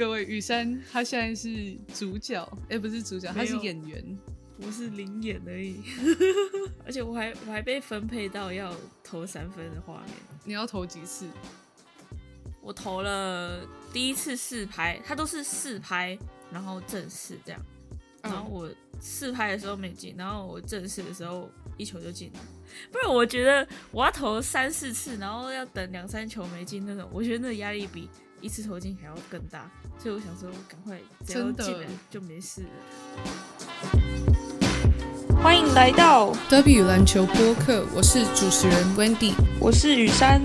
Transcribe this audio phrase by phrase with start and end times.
[0.00, 4.18] 各位，雨山他现在是主角，哎，不是主角，他是演员，
[4.56, 5.82] 我是零演而已。
[6.86, 8.74] 而且我还我还被分配到要
[9.04, 11.26] 投三分的画面，你要投几次？
[12.62, 13.60] 我投了
[13.92, 16.18] 第一次四拍，他都是四拍，
[16.50, 17.60] 然后正式这样。
[18.22, 18.70] 然后我
[19.00, 22.38] 四拍的时候没进，然后我正式的时候一球就进了。
[22.90, 28.08] 不然我觉得我要投三四次，然后要等两三球没进那种，我觉得那压力比
[28.40, 29.70] 一次头巾还要更大。
[29.98, 32.68] 所以我想说，赶快只要进了就没事了。
[35.42, 40.42] 欢迎来到德比篮球播客，我是主持人 Wendy，我是雨山。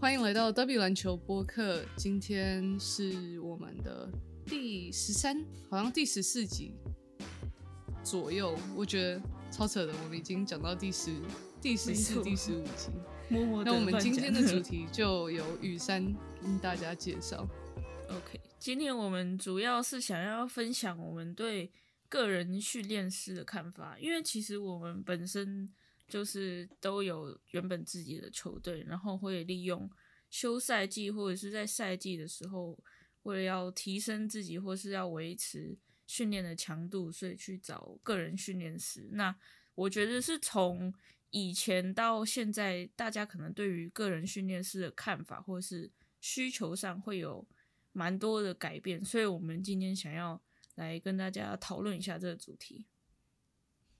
[0.00, 4.10] 欢迎来到德比篮球播客，今天是我们的。
[4.44, 6.74] 第十三，好像第十四集
[8.02, 9.92] 左右，我觉得超扯的。
[10.02, 11.12] 我们已经讲到第十、
[11.60, 12.90] 第十四、第十五集。
[13.64, 16.04] 那我们今天的主题就由雨山
[16.40, 17.48] 跟大家介绍。
[18.08, 21.72] OK，今天我们主要是想要分享我们对
[22.08, 25.72] 个人训练师的看法，因为其实我们本身
[26.06, 29.90] 就是都有原本自己的球队，然后会利用
[30.28, 32.78] 休赛季或者是在赛季的时候。
[33.22, 39.08] 为了要提升自己，或是要维持训练的强度，所以去找个人训练师。
[39.12, 39.32] 那
[39.76, 40.92] 我觉得是从
[41.32, 47.44] 以前到现在，大家可能对于个人训练师的看法或是需求上会有
[47.90, 49.04] 蛮多的改变。
[49.04, 50.40] 所以我们今天想要
[50.76, 52.86] 来跟大家讨论一下这个主题。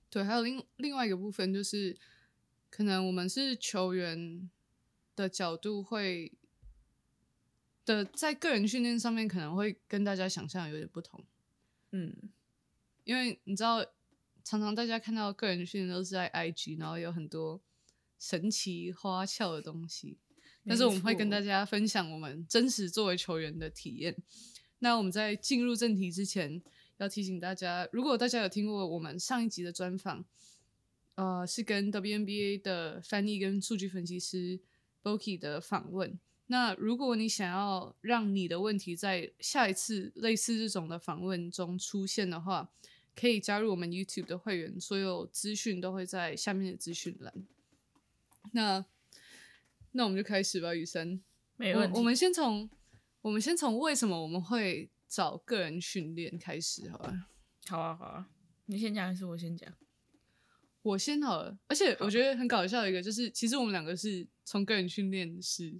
[0.09, 1.97] 对，还有另另外一个部分就是，
[2.69, 4.49] 可能我们是球员
[5.13, 6.31] 的角度会。
[7.85, 11.21] 的在个人训练上面可能会跟大家想象有点不同，
[11.91, 12.15] 嗯，
[13.03, 13.85] 因为你知道，
[14.43, 17.61] 常常大家看到个人训练都是在 IG，然后有很多
[18.19, 20.17] 神奇花俏的东西，
[20.65, 24.15] 但是我们会跟大家分享我们真实作为球员的体验。
[24.79, 26.61] 那我们在进入正题之前，
[26.97, 30.25] 要提醒大家，如果大家有听过我们上一集的专访，
[31.15, 34.59] 呃，是跟 WNBA 的翻译跟数据分析师
[35.01, 36.19] Boki 的访问。
[36.47, 42.69] 那如果你想要让你的问题在下一次类似这种的访问中出现的话，
[43.15, 47.33] 可以加入我们 YouTube 的会员，所有资讯都会在下面的资讯栏。
[48.51, 48.85] 那
[49.91, 51.21] 那我们就开始吧，雨生。
[51.55, 51.97] 没问题。
[51.97, 52.69] 我们先从
[53.21, 57.27] 我们先从为什么我们会找个人训练开始，好吧？
[57.67, 58.29] 好啊，好啊。
[58.65, 59.71] 你先讲还是我先讲？
[60.81, 61.57] 我先好了。
[61.67, 65.79] 而且我觉得很搞笑的一个就是，其实我们两个是从个人训练师。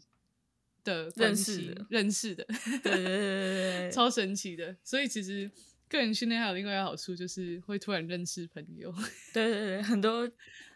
[0.86, 4.76] 的认识的，认识的，对对对对对， 超神奇的。
[4.84, 5.50] 所以其实
[5.94, 8.92] 个人训练还有另外一个好处，就是会突然认识朋友。
[9.32, 10.28] 对对对，很多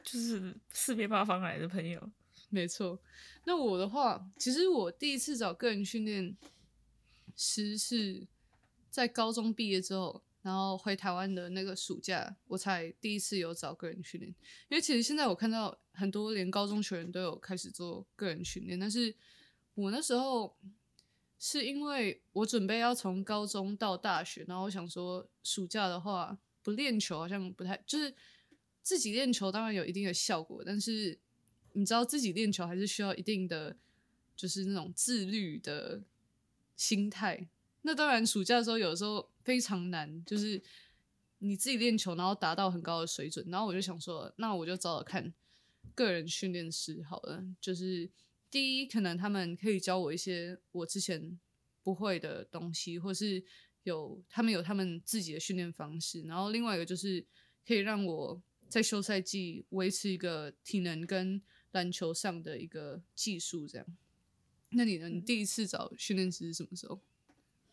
[0.03, 2.11] 就是四面八方来的朋友。
[2.49, 3.01] 没错。
[3.45, 6.37] 那我的话，其实我第一次找个人训练
[7.35, 8.27] 师是
[8.91, 14.31] 在高中毕业之后，然后回台湾的那个暑假，我才第一次有找个人训练。
[14.69, 19.15] 因为其实现在我看到很多连高中球员都有开始做个人训练，但是。
[19.77, 20.57] 我那时候
[21.39, 28.13] 是因为我准备要从高中到大学，然后我想说暑假的话不练球好像不太，就是
[28.81, 31.19] 自己练球当然有一定的效果，但是
[31.73, 33.77] 你知道自己练球还是需要一定的
[34.35, 36.01] 就是那种自律的
[36.75, 37.47] 心态。
[37.83, 40.59] 那当然暑假的时候有的时候非常难，就是
[41.37, 45.31] 你自己练球然后达到很高的水准，然后我就想说，那我就找找看
[45.93, 48.09] 个人训练师好了，就是。
[48.49, 51.37] 第一，可能他们可以教我一些我之前
[51.83, 53.43] 不会的东西，或是
[53.83, 56.21] 有他们有他们自己的训练方式。
[56.21, 57.25] 然后另外一个就是
[57.67, 61.41] 可以让我在休赛季维持一个体能跟
[61.71, 63.67] 篮球上的一个技术。
[63.67, 63.85] 这样，
[64.69, 65.09] 那你呢？
[65.09, 67.01] 你第一次找训练师是什么时候？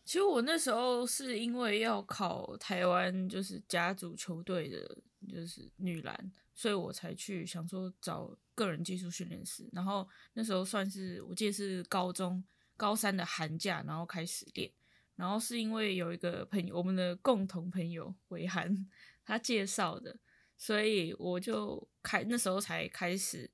[0.03, 4.97] 其实我那时候是因为要考台湾就是甲组球队的，
[5.27, 8.37] 就是女篮，所以我才去想说找。
[8.55, 12.43] 个人技术训练师，然后那时候算是我记得是高中
[12.77, 14.71] 高三的寒假，然后开始练，
[15.15, 18.87] 然后是因为有一个朋友，我们的共同朋友韦涵
[19.25, 20.17] 他介绍的，
[20.57, 23.51] 所以我就开那时候才开始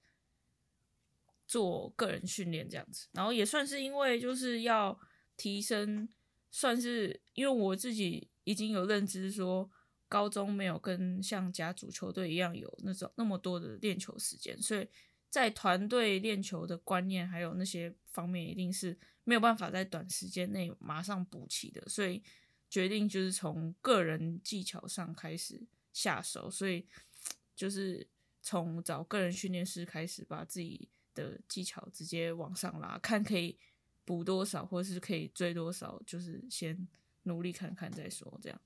[1.47, 4.99] 做个人训练这样子，然后也算是因为就是要
[5.35, 6.07] 提升，
[6.49, 9.69] 算是因为我自己已经有认知说。
[10.11, 14.85] 高中没有跟像甲组球队一样有那种那么多的练球时间，所以
[15.29, 21.81] 在团队练球的观念还有那些方面，一定是没有办法在短时间内马上补齐的。
[21.87, 22.21] 所以
[22.69, 25.61] 决定就是从个人技巧上开始
[25.93, 26.85] 下手，所以
[27.55, 28.05] 就是
[28.41, 33.57] 从找个人训练师开始，把自己的技巧直接往上拉，看可以
[34.03, 36.85] 补多少，或是可以追多少，就是先
[37.23, 38.61] 努力看看再说，这样。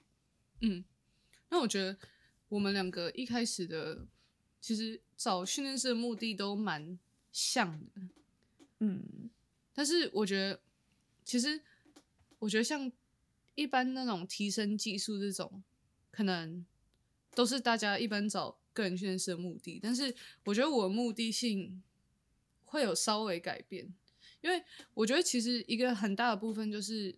[0.62, 0.84] 嗯，
[1.56, 1.98] 那我觉得
[2.50, 4.06] 我们两个一开始的
[4.60, 7.00] 其实找训练师的目的都蛮
[7.32, 8.02] 像的，
[8.80, 9.30] 嗯，
[9.74, 10.60] 但是我觉得
[11.24, 11.62] 其实
[12.40, 12.92] 我觉得像
[13.56, 15.64] 一般那种提升技术这种，
[16.12, 16.66] 可能
[17.34, 20.14] 都是大家一般找个人训练师的目的，但是
[20.44, 21.82] 我觉得我的目的性
[22.66, 23.94] 会有稍微改变，
[24.42, 24.62] 因为
[24.94, 27.18] 我觉得其实一个很大的部分就是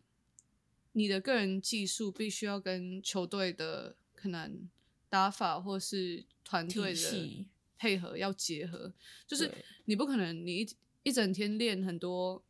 [0.91, 4.67] 你的个人技术必须要跟球队的可能
[5.07, 7.45] 打法或是团队的
[7.77, 8.91] 配合要结合，
[9.27, 9.53] 就是
[9.85, 12.43] 你不可能你一一整天练很多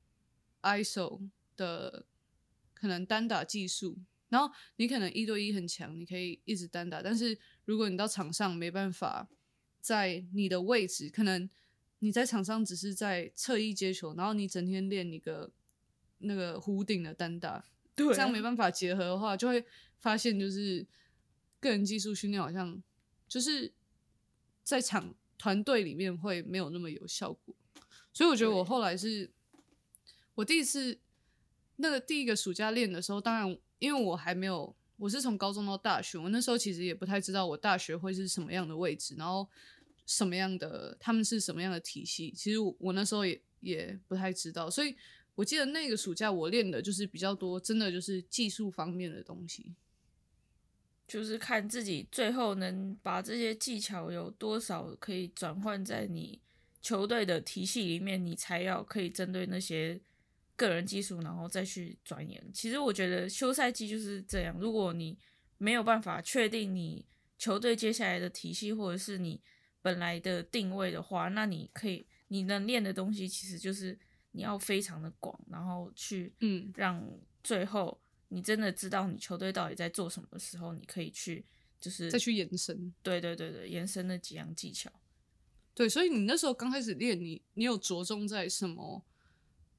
[0.61, 1.27] ISO
[1.57, 2.05] 的
[2.73, 3.97] 可能单打技术，
[4.29, 9.27] 然后你可能一对一很强，你可以一直单打，但是如果你到场上没办法
[9.81, 11.49] 在你的位置，可能
[11.99, 15.51] 你在场上只是在侧翼接球，然后你整天练一个
[16.19, 17.65] 那个弧顶的单打，
[17.95, 19.65] 对啊，这样没办法结合的话，就会
[19.99, 20.87] 发现就是
[21.59, 22.81] 个人技术训练好像
[23.27, 23.73] 就是
[24.63, 27.55] 在场团队里面会没有那么有效果，
[28.13, 29.31] 所以我觉得我后来是
[30.35, 30.99] 我第一次
[31.77, 39.47] 那个第一个暑假练的时候，当然因为我还没有，我是从高中到大学，我那时候其实也不太知道我大学会是什么样的位置，然后
[40.05, 44.95] 什么样的他们是什么样的体系，其实我我那时候也也不太知道，所以
[45.35, 49.75] 我记得那个暑假我练的就是比较多，真的就是技术方面的东西。
[51.07, 56.41] 就是看自己最后能把这些技巧有多少可以转换在你
[56.81, 59.99] 球队的体系里面，你才要可以针对那些
[60.55, 62.43] 个人技术，然后再去钻研。
[62.53, 65.17] 其实我觉得休赛季就是这样，如果你
[65.57, 67.05] 没有办法确定你
[67.37, 69.41] 球队接下来的体系或者是你
[69.81, 73.97] 本来的定位的话，那你可以你能练的东西其实就是
[74.31, 77.01] 你要非常的广，然后去嗯让
[77.43, 81.45] 最后你真的知道你球队到底在做什么的时候，你可以去
[81.79, 82.93] 就是再去延伸。
[83.01, 84.91] 对对对对延伸那几样技巧。
[85.73, 89.05] 对，所以你那时候刚开始练，你你有着重在什么，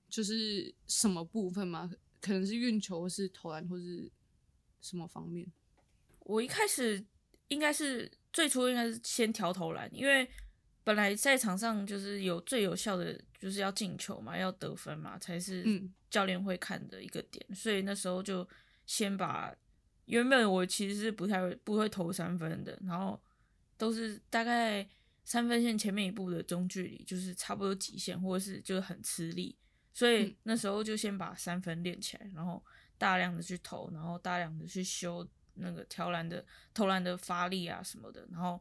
[0.08, 1.90] 就是什么部分吗？
[2.20, 4.10] 可能是运球，或是投篮，或是
[4.80, 5.50] 什么方面？
[6.20, 7.04] 我一开始
[7.48, 10.28] 应该是最初应该是先调投篮，因为
[10.88, 15.92] 本来在场上就是有最有效的就是要进球嘛，要得分嘛，才是嗯。
[16.08, 18.48] 教练会看的一个点，所以那时候就
[18.86, 19.54] 先把
[20.06, 23.20] 原本我其实是不太会不会投三分的，然后
[23.76, 24.88] 都是大概
[25.22, 29.54] 三分线前面一步的中距离，就是差不多极限，或者是就是很吃力，
[29.92, 30.36] 所以嗯。
[30.44, 32.64] 那时候就先把三分练起来，然后
[32.96, 36.42] 大量的去投，然后大量的去修那个投篮的
[36.72, 38.58] 投篮的发力啊什么的，然后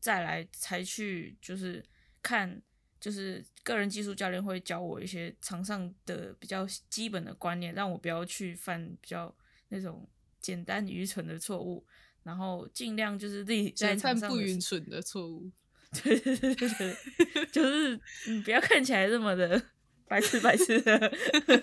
[0.00, 1.84] 再来才去就是
[2.20, 2.60] 看。
[3.02, 9.34] 就是个人技术教练会教我一些场上的比较基本的观念，让我不要去犯比较
[9.68, 10.06] 那种
[10.38, 11.82] 简单愚蠢的错误，
[12.24, 15.50] 然后尽量就是自己在场上的时愚蠢的错误。
[16.04, 17.98] 对对对对对， 就是
[18.28, 19.58] 你，不要看起来这么的
[20.06, 21.12] 白痴白痴的，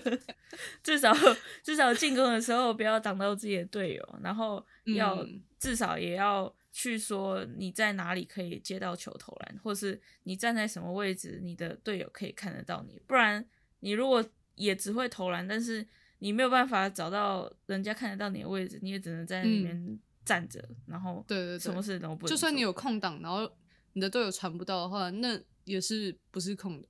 [0.82, 1.14] 至少
[1.62, 13.44] 至少进攻的时候不要挡到自己的队友，然后要、嗯至少也要去说你在哪里可以接到球投篮，或是你站在什么位置，你的队友可以看得到你，不然
[13.80, 15.84] 你如果也只会投篮，但是
[16.20, 23.50] 你没有办法找到人家看得到你的位置，你也只能在里面站着，然后嗯对对对什么事都不能就算你有空档，然后
[23.94, 26.86] 你的队友传不到的话，那也是不是空的。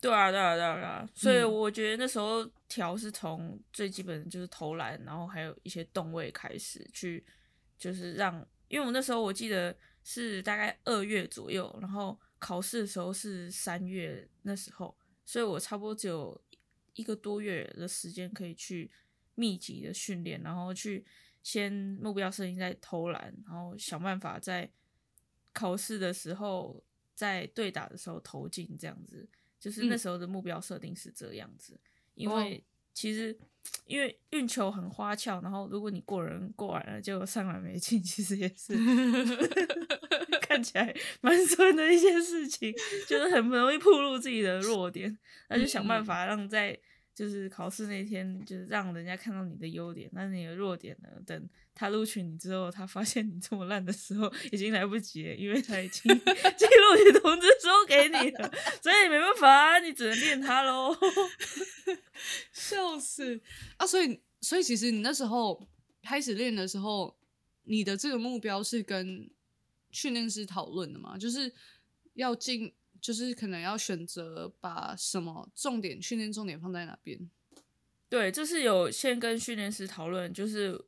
[0.00, 1.52] 对啊，对啊，对啊，对啊，所以嗯。
[1.52, 7.22] 我觉得那时候调是从最基本的就是投篮，然后还有一些动位开始去，
[7.76, 16.40] 就是让，因为我那时候我记得是大概二月左右，然后考试的时候是三月那时候，所以我差不多只有
[16.94, 18.90] 一个多月的时间可以去
[19.34, 21.04] 密集的训练，然后去
[21.42, 24.70] 先目标设定在投篮，然后想办法在
[25.52, 26.84] 考试的时候，
[27.14, 29.28] 在对打的时候投进这样子。
[29.60, 31.80] 就是那嗯时候的目标设定是这样子，
[32.14, 33.36] 因哦为其实
[33.86, 38.74] 因为运球很花俏，然后如果你过人过完了，就上篮没进，其实也是
[40.42, 42.72] 看起来蛮损的一件事情，
[43.06, 45.16] 就是很容易暴露自己的弱点，
[45.48, 46.78] 那就想办法让在
[47.18, 58.48] 就是考试那天，就是让人家看到你的优点，那你的弱点呢，等他录取你之后，他发现你这么烂的时候，已经来不及了，因为他已经 寄录取通知书给你了，
[58.80, 60.96] 所以没办法，你只能练他喽。
[62.52, 63.40] 笑死
[63.78, 63.84] 啊！
[63.84, 65.68] 所以，所以其实你那时候
[66.02, 67.18] 开始练的时候，
[67.64, 69.28] 你的这个目标是跟
[69.90, 71.18] 训练师讨论的嘛？
[71.18, 71.52] 就是
[72.14, 77.30] 要进，就是可能要选择把什么重点训练重点放在哪边。
[78.08, 80.78] 对，这是有先跟训练师讨论，就是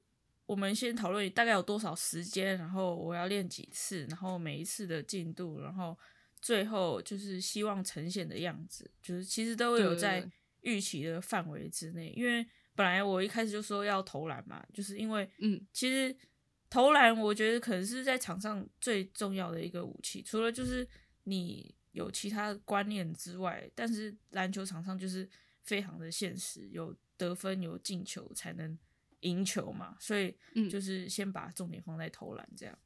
[0.47, 5.97] 我们先讨论大概有多少时间，然后我要练几次，然后每一次的进度，然后
[6.41, 10.27] 最后就是希望呈现的样子，就是其实都有在
[10.63, 12.11] 预期的范围之内。
[12.17, 16.17] 因为本来我一开始就说要投篮嘛，就是因为嗯，其实
[16.71, 20.89] 投篮我觉得可能是在场上最重要的一个武器，除了就是
[21.25, 25.29] 你有其他观念之外，但是篮球场上就是
[25.63, 26.97] 非常的现实，有。
[27.21, 28.79] 得分有进球才能
[29.21, 30.35] 赢球嘛，所以
[30.71, 32.79] 就是先把重点放在投篮这样。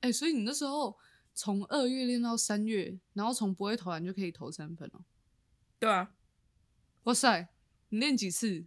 [0.00, 0.98] 哎，所以你那时候
[1.32, 5.02] 从二月练到三月，然后从不会投篮就可以投三分了。
[5.78, 6.14] 对啊，
[7.04, 7.48] 哇塞，
[7.88, 8.66] 你练几次？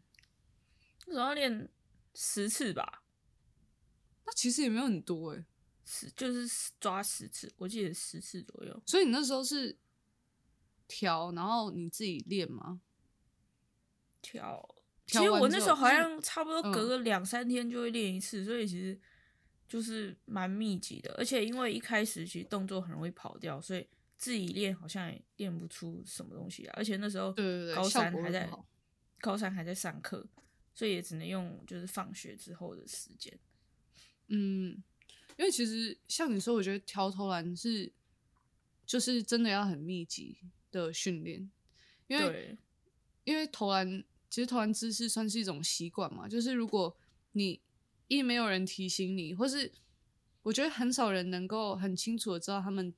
[1.05, 1.69] 那时候练
[2.15, 3.03] 十次吧。
[4.25, 5.45] 那其实也没有很多哎，
[5.85, 8.83] 十就是抓十次，我记得十次左右。
[8.85, 9.77] 所以你那时候是
[10.87, 12.81] 调，然后你自己练吗？
[14.21, 14.75] 调，
[15.05, 18.99] 其实我那时候好像差不多隔个两三天就会练一次，所以其实
[19.67, 21.13] 就是蛮密集的。
[21.17, 23.87] 而且因为一开始其实动作很容易跑掉，所以
[24.17, 26.73] 自己练好像也练不出什么东西来。
[26.73, 27.31] 而且那时候
[27.75, 28.49] 高三还在
[29.21, 30.27] 高三还在上课，
[30.73, 33.37] 所以也只能用就是放学之后的时间。
[34.27, 34.83] 嗯，
[35.37, 37.91] 因为其实像你说，我觉得跳投篮是
[38.85, 40.37] 就是真的要很密集
[40.71, 41.49] 的训练，
[42.07, 42.57] 因为
[43.23, 44.03] 因为投篮。
[44.27, 46.97] 其实投篮姿势算是一种习惯嘛，就是如果
[47.33, 47.61] 你
[48.09, 49.71] 一没有人提醒你，或是
[50.43, 52.93] 我觉得很少人能够很清楚的知道他们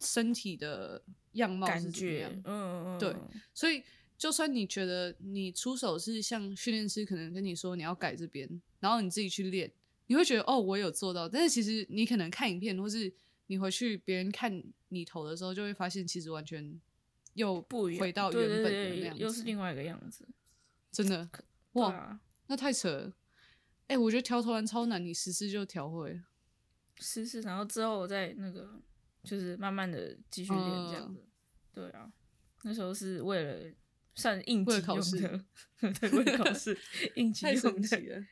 [0.00, 1.02] 身体的
[1.32, 3.14] 样貌是怎么样，嗯嗯嗯，对，
[3.52, 3.82] 所以
[4.16, 8.48] 就算你觉得你出手是像训练师可能跟你说你要改这边，
[8.80, 9.70] 然后你自己去练，
[10.12, 13.10] 你会觉得哦我有做到，但是其实你可能看影片，或是
[13.46, 16.78] 你回去别人看你投的时候，就会发现其实完全
[17.32, 20.28] 又不回到原本的那样子，又是另外一个样子。
[20.90, 21.26] 真的
[21.72, 23.12] 哇，那太扯了！
[23.86, 26.20] 哎，我觉得调投篮超难，你十次就调会，
[26.98, 28.82] 十次，然后之后再那个，
[29.24, 31.24] 就是慢慢的继续练这样子。
[31.72, 32.12] 对啊，
[32.64, 33.74] 那时候是为了
[34.14, 35.44] 算应急用的，
[35.98, 36.78] 对，为了考试
[37.16, 38.26] 应急用的。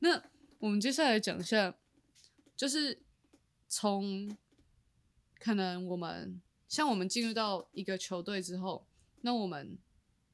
[0.00, 0.20] 那
[0.64, 1.76] 我们接下来讲一下，
[2.56, 2.98] 就是
[3.68, 4.34] 从
[5.38, 8.86] 可能我们像我们进入到一个球队之后，
[9.20, 9.76] 那我们。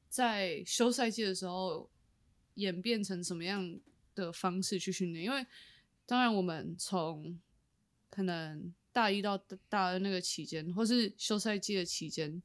[0.09, 1.89] 在休赛季的时候，
[2.55, 3.79] 演变成什么样
[4.13, 5.23] 的方式去训练？
[5.23, 5.45] 因为
[6.05, 7.39] 当然，我们从
[8.09, 9.37] 可能大一到
[9.69, 12.43] 大二那个期间，或是休赛季的期间，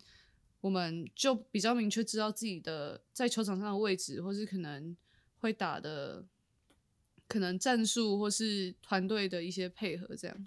[0.60, 4.96] 我们就比较明确知道自己的在球场上的位置，或是可能
[5.40, 6.24] 会打的
[7.28, 10.14] 可能战术，或是团队的一些配合。
[10.16, 10.44] 这样，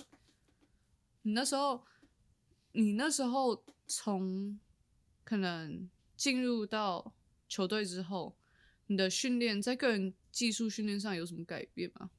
[1.22, 1.84] 你那时候，
[2.72, 4.60] 你那时候从
[5.24, 5.90] 可能。
[6.20, 7.14] 进入到
[7.48, 8.36] 球队之后，
[8.88, 12.12] 你的训练在个人技术训练上有什么改变吗？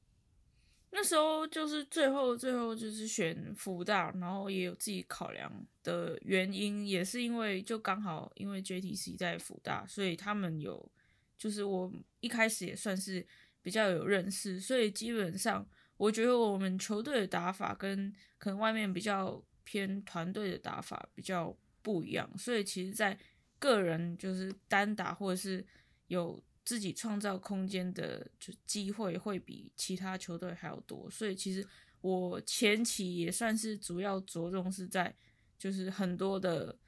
[0.89, 10.91] 那时候就是最后最后就是选福大，然后也有自己考量的原因，也是因为就刚好因为 JTC 在福大，所以他们有
[11.37, 13.27] 就是我一开始也算是
[13.63, 23.19] 比较有认识，所以基本上我觉得我们球队的打法跟可能外面比较偏团队的打法比较不一样，所以其实，在
[23.59, 25.65] 个人就是单打或者是
[26.07, 31.67] 有自己创造空间的就机会会比其他球队还要多，所以其实
[32.01, 35.15] 我前期也算是主要着重是在
[35.59, 36.79] 就是很多的，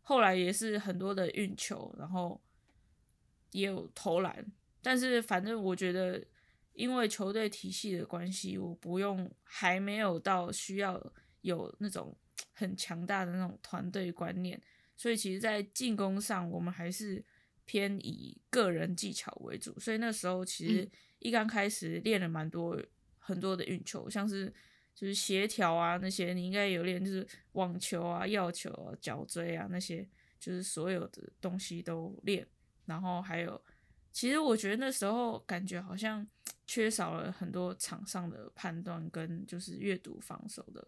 [0.00, 2.40] 后来也是很多的运球，然后
[3.50, 4.46] 也有投篮，
[4.82, 6.22] 但是反正我觉得
[6.74, 11.00] 因为球队体系的关系，我不用还没有到需要
[11.42, 12.14] 有那种
[12.52, 14.60] 很强大的那种团队观念。
[14.96, 17.24] 所以其实，在进攻上，我们还是
[17.64, 19.78] 偏以个人技巧为主。
[19.80, 22.80] 所以那时候其实一刚开始练了蛮多
[23.18, 24.52] 很多的运球，像是
[24.94, 30.06] 就是协调啊那些，你应该有练，就是网球啊、药球啊、脚锥啊那些，
[30.38, 32.46] 就是所有的东西都练。
[32.84, 33.60] 然后还有，
[34.12, 36.26] 其实我觉得那时候感觉好像
[36.66, 40.86] 缺少了很多场上的判断跟就是阅读防守的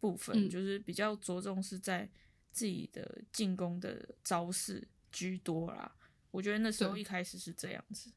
[0.00, 2.10] 部分，就是比较着重是在。
[2.54, 5.92] 自己的进攻的招式居多啦，
[6.30, 8.12] 我觉得那时候一开始是这样子。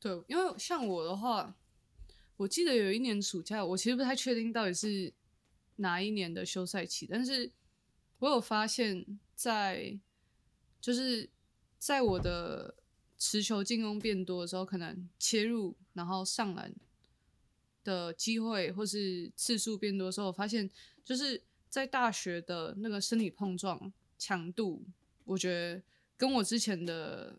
[0.00, 1.56] 对，因为像我的话，
[2.36, 5.14] 我记得有一年暑假，我其实不太确定到底是
[5.76, 7.52] 哪一年的休赛期，但是
[8.18, 9.06] 我有发现，
[9.36, 9.96] 在
[10.80, 11.30] 就是
[11.78, 12.74] 在我的
[13.22, 16.74] 持球进攻变多的时候，可能切入然后上篮
[17.84, 20.68] 的机会或是次数变多的时候，我发现
[21.04, 21.42] 就是。
[21.72, 24.84] 在大学的那个身体碰撞强度，
[25.24, 25.82] 我觉得
[26.18, 27.38] 跟我之前的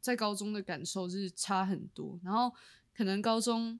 [0.00, 2.20] 在高中的感受是差很多。
[2.22, 2.54] 然后
[2.94, 3.76] 可能高中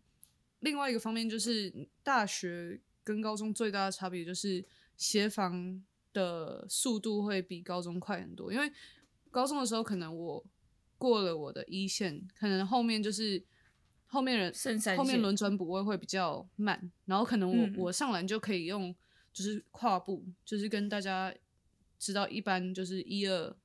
[0.59, 4.65] 另外一个方面就是大学跟高中最大的差别就是
[4.97, 5.81] 协防
[6.13, 8.73] 的速度会比高中快很多，因为
[9.31, 10.45] 高中的时候可能我
[10.99, 13.43] 过了我的一线，可能后面就是
[14.07, 18.95] 后面人剩三后面线轮转补位会比较慢，然后可能我、嗯我上篮就可以用
[19.33, 21.33] 就是跨步，就是跟大家
[21.99, 23.57] 知道一般就是一二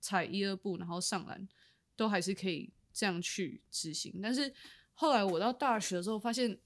[0.00, 1.48] 踩一二步，然后上篮
[1.96, 4.20] 都还是可以这样去执行。
[4.22, 4.52] 但是
[4.94, 6.58] 后来我到大学的时候发现，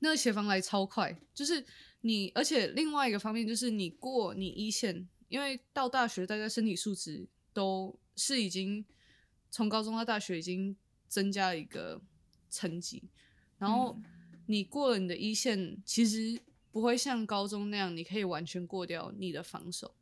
[0.00, 1.64] 那个协防来超快，就是
[2.00, 8.84] 你，而且另外一个方面就是你过你一线，因为到大学大家身体素质都是已经
[9.52, 10.74] 从高中到大学已经
[11.06, 12.00] 增加了一个
[12.48, 13.04] 层级，
[13.58, 14.00] 然后
[14.46, 16.40] 你过了你的一线，其实
[16.72, 19.94] 不会像高中那样，你可以完全过掉你的防守，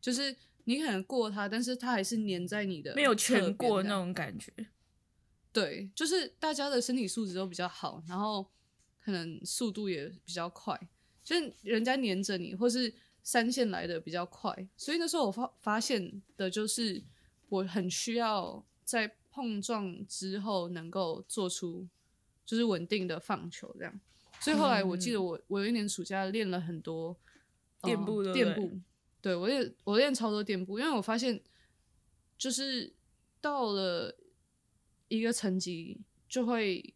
[0.00, 0.34] 就是
[0.64, 4.50] 你可能过他，但是他还是粘在你的没有全过那种感觉。
[5.52, 8.50] 对，就是大家的身体素质都比较好，然后
[8.98, 10.78] 可能速度也比较快，
[11.22, 17.02] 就是人家黏着你，或是三线来的比较快，所以那时候我发发现的就是
[17.48, 21.86] 我很需要在碰撞之后能够做出
[22.44, 24.00] 就是稳定的放球这样，
[24.40, 27.16] 所以后来我记得我我有一年暑假练了很多
[27.80, 28.78] 呃垫步的对垫步，
[29.20, 31.40] 对我练我练超多垫步，因为我发现
[32.38, 32.92] 就是
[33.40, 34.16] 到了
[35.08, 36.94] 一个层级，就会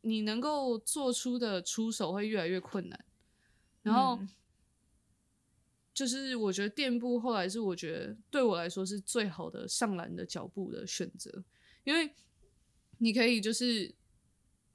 [0.00, 3.04] 你能够做出的出手会越来越困难。
[3.82, 4.28] 然后嗯
[5.98, 11.42] 就是我觉得垫步后来是我觉得对我来说是最好的上篮的脚步的选择，
[11.82, 12.08] 因为
[12.98, 13.92] 你可以就是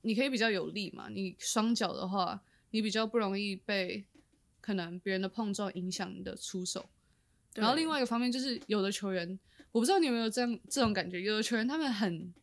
[0.01, 4.05] 你可以比较有力嘛，你双脚的话，你比较不容易被
[4.59, 6.89] 可能别人的碰撞影响你的出手。
[7.53, 9.39] 然后另外一个方面就是，有的球员，
[9.71, 12.33] 我不知道你有没有这样这种感觉，有的球员他们很，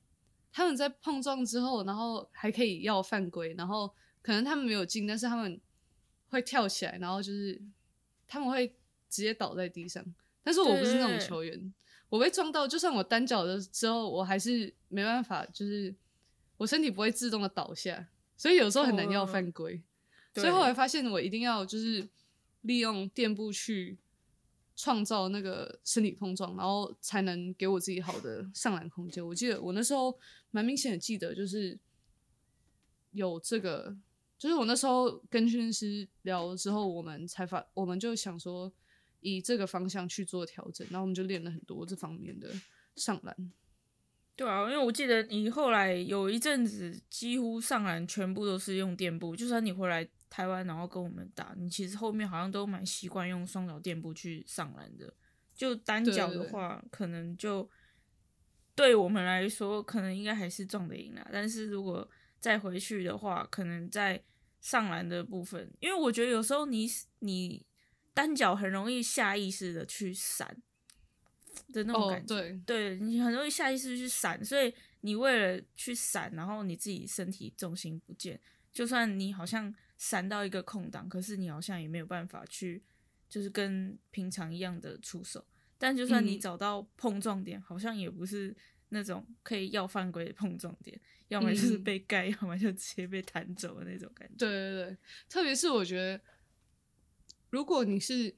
[0.50, 5.60] 他们在碰撞之后，然后还可以要犯规，然后可能他们没有进，但是他们
[6.30, 7.60] 会跳起来，然后就是
[8.30, 8.68] 他们会
[9.08, 10.04] 直接倒在地上。
[10.42, 11.74] 但是我不是那种球员，
[12.08, 15.94] 我被撞到，就算我单脚的之后，我还是没办法，就是
[16.56, 19.82] 我身体不会自动的倒下，所以有时候很难要犯规。
[20.34, 22.08] 所以后来发现，我一定要就是
[22.62, 23.98] 利用垫步去
[24.76, 29.26] 创造那个身体碰撞，然后才能给我自己好的上篮空间。
[29.26, 30.16] 我记得我那时候
[30.50, 31.78] 蛮明显的记得，就是
[33.10, 33.96] 有这个，
[34.40, 38.72] 就是我那时候跟训练师聊了之后，我们才发，我们就想说
[39.20, 42.48] 以这个方向去做调整，然后我们就练了很多这方面的
[42.96, 43.52] 上篮。
[44.34, 55.12] 对啊，因为我记得你后来有一阵子几乎上篮全部都是用垫步，就算你回来台湾然后跟我们打，你其实后面好像都蛮习惯用双脚垫步去上篮的。
[55.54, 57.68] 就单脚对对对的话，可能就
[58.74, 61.28] 对我们来说，可能应该还是撞得赢啦。
[61.30, 62.08] 但是如果
[62.40, 64.22] 再回去的话，可能在
[64.60, 66.88] 上篮的部分，因为我觉得有时候你
[67.20, 67.64] 你
[68.12, 70.60] 单脚很容易下意识的去闪
[71.72, 72.34] 的那种哦感，觉。
[72.34, 78.40] 对，对你很容易下意识去闪，所以你为了去闪，然后你自己身体重心不见，
[78.72, 82.82] 就算你好像闪到一个空档，可是你好像也没有办法去，
[83.28, 85.44] 就是跟平常一样的出手。
[85.78, 88.54] 但就算你嗯找到碰撞点，好像也不是
[88.90, 94.34] 那种可以要犯规的碰撞点，要么就是嗯被盖，要么就直接被弹走的那种感觉。
[94.36, 94.96] 对对对，
[95.28, 96.20] 特别是我觉得，
[97.50, 98.34] 如果你是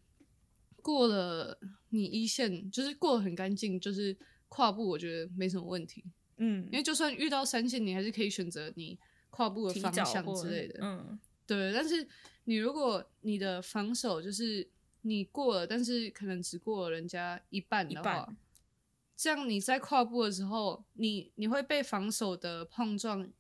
[0.81, 1.59] 过了
[1.91, 4.17] 你一线，就是过得很干净，就是
[4.49, 6.05] 跨步，我觉得没什么问题。
[6.37, 8.99] 嗯因，为就算遇到三线，你还是可以选择你
[9.31, 10.81] 跨步的方向之类的。
[10.83, 12.07] 嗯，对，但是
[12.45, 14.69] 你如果你的防守就是
[15.03, 18.37] 你过了，但是可能只过了人家一半一的话，半
[19.17, 23.31] 这样你在跨步的时候，你你会被防守的碰撞，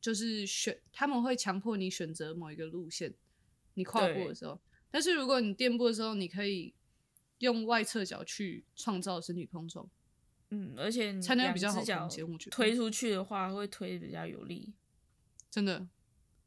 [0.00, 3.14] 就是选他们会强迫你选择某一个路线，
[3.74, 4.60] 你跨步的时候。
[4.90, 6.74] 但是如果你垫步的时候，你可以
[7.38, 9.88] 用外侧脚去创造身体碰撞，
[10.50, 14.74] 嗯，而且你才能比较好两只脚空间我觉得推出去的话，会推得比较有力。
[15.50, 15.88] 真的。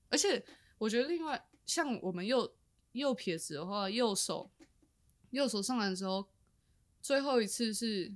[0.10, 0.46] 而且
[0.78, 2.54] 我觉得另外像我们右
[2.92, 4.52] 右撇子的话，右手
[5.30, 6.28] 右手上篮的时候，
[7.02, 8.14] 最后一次是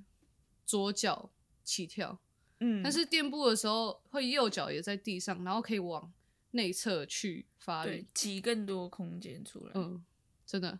[0.66, 1.32] 左脚
[1.64, 2.20] 起跳，
[2.60, 6.12] 嗯，但是垫步的时候会右脚也在地上，然后可以往
[6.52, 8.08] 内侧去发力。
[8.14, 9.72] 挤更多空间出来。
[9.76, 10.04] 嗯，
[10.46, 10.80] 真的，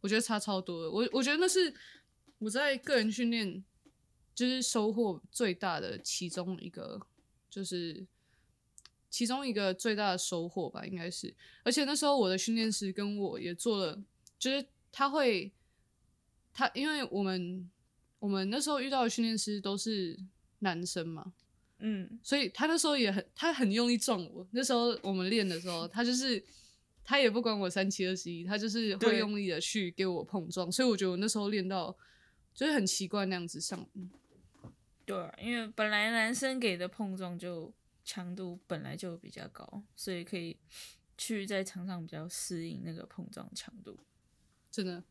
[0.00, 0.90] 我觉得差超多的。
[0.90, 1.74] 我我觉得那是
[2.38, 3.64] 我在个人训练
[4.34, 7.00] 就是收获最大的其中一个，
[7.48, 8.06] 就是
[9.08, 11.34] 其中一个最大的收获吧，应该是。
[11.62, 14.02] 而且那时候我的训练师跟我也做了，
[14.38, 15.52] 就是他会
[16.52, 17.70] 他因为我们
[18.18, 20.18] 我们那时候遇到的训练师都是
[20.60, 21.32] 男生嘛，
[21.78, 24.46] 嗯所以他那时候也很他很用力撞我。
[24.52, 26.44] 那时候我们练的时候，他就是
[27.04, 30.70] 他也不管我三七二十一，他就是会用力的去给我碰撞。
[30.70, 31.96] 所以我觉得我那时候练到
[32.52, 33.88] 就是很奇怪那样子上。
[35.06, 37.72] 对啊，因为本来男生给的碰撞就
[38.04, 40.58] 强度本来就比较高，所以可以
[41.16, 43.98] 去在场上比较适应那个碰撞强度。
[44.70, 45.02] 真的，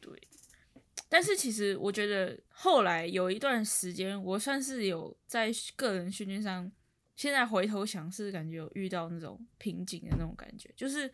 [0.00, 0.12] 对，
[1.10, 6.70] 但是其实我觉得后来有一段时间，我算是有在个人训练上，
[7.16, 11.12] 现在回头想是感觉有遇到那种瓶颈的那种感觉，就是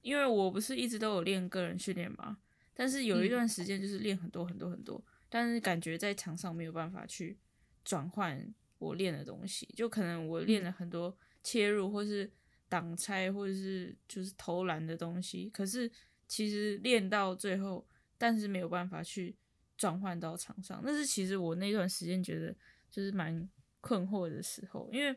[0.00, 2.38] 因为我不是一直都有练个人训练嘛，
[2.72, 7.36] 但是有一段时间就是练很多很多很多，但是感觉在场上没有办法去
[7.84, 12.30] 转换我练的东西，就可能我练了很多切入或是
[12.68, 15.90] 挡拆或者是就是投篮的东西，可是
[16.28, 17.84] 其实练到最后，
[18.18, 19.36] 但是没有办法去
[19.76, 22.54] 转换到场上，那是其实我那段时间觉得
[22.90, 23.48] 就是蛮
[23.80, 25.16] 困惑的时候，因为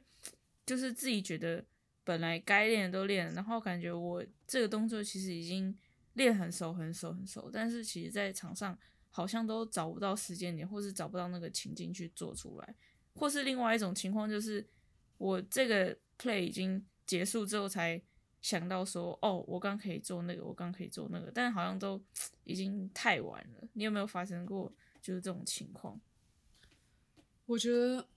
[0.66, 1.66] 就是自己觉得
[2.04, 5.76] 本来该练的都练了，然后感觉我这个动作其实已经
[6.14, 8.78] 练很熟很熟很熟，但是其实在场上
[9.10, 12.76] 好像都找不到时间点，或是找不到那个情境去做出来，
[13.16, 14.68] 或是另外一种情况就是
[15.18, 18.02] 我这个 play 已经结束之后才
[18.42, 22.02] 想到说，哦，我刚可以做那个，我刚可以做那个，但好像都
[22.46, 23.68] 已经太晚了。
[23.74, 24.72] 你有没有发生过
[25.02, 26.00] 就是这种情况？
[27.46, 28.08] 我觉得，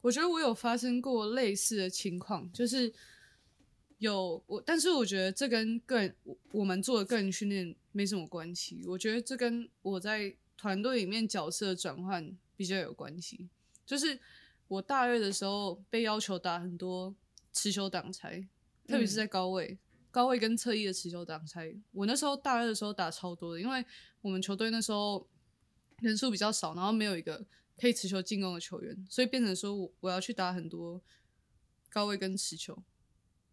[0.00, 2.92] 我觉得我有发生过类似的情况，就是
[3.98, 8.82] 有我，但是我觉得这跟个人我我们做的个人训练没什么关系。
[8.86, 13.48] 我觉得这跟我在团队里面角色转换比较有关系。
[13.84, 14.18] 就是
[14.68, 17.14] 我大二的时候被要求打很多
[17.52, 18.46] 持球挡拆，
[18.86, 19.78] 特别是在高位。
[20.10, 23.82] 高位跟侧翼的持球挡拆，我那时候大二的时候打超多的，因为
[24.20, 25.26] 我们球队那时候
[26.00, 27.46] 人数比较少，然后没有一个
[27.78, 31.00] 可以持球进攻的球员，所以变成说我我要去打很多
[31.88, 32.82] 高位跟持球、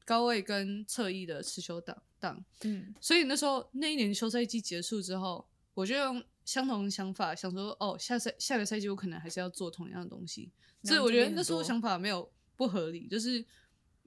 [0.04, 2.44] 高位跟侧翼的持球挡挡。
[2.64, 10.52] 嗯所以那时候那一年休赛季结束之后，我就用相同的想法想说，哦，下赛下个赛季我可能还是要做同样的东西。
[10.84, 13.46] 所以我觉得那时候想法没有不合理，就是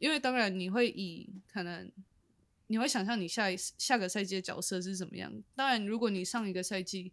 [0.02, 1.88] 因为当然你会以可能
[2.66, 5.32] 你会想象你下一下个赛季的角色是怎么样。
[5.54, 7.12] 当然，如果你上一个赛季，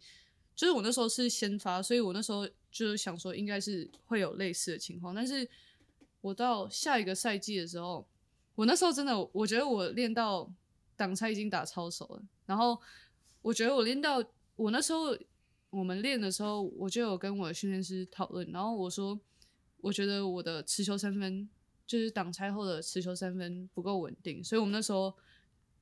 [0.56, 5.14] 就是我那时候是先发，所以我那时候就是想说应该是会有类似的情况。
[5.14, 5.48] 但是
[6.20, 8.04] 我到下一个赛季的时候，
[8.56, 10.52] 我那时候真的我觉得我练到
[10.96, 12.76] 挡拆已经打超熟了，然后
[13.40, 14.20] 我觉得我练到
[14.56, 15.16] 我那时候
[15.70, 19.20] 我们练的时候，我就有跟我的训练师讨论，然后我说
[19.76, 21.48] 我觉得我的持球三分
[21.90, 25.12] 就是挡拆后的持球三分不够稳定，所以我们那时候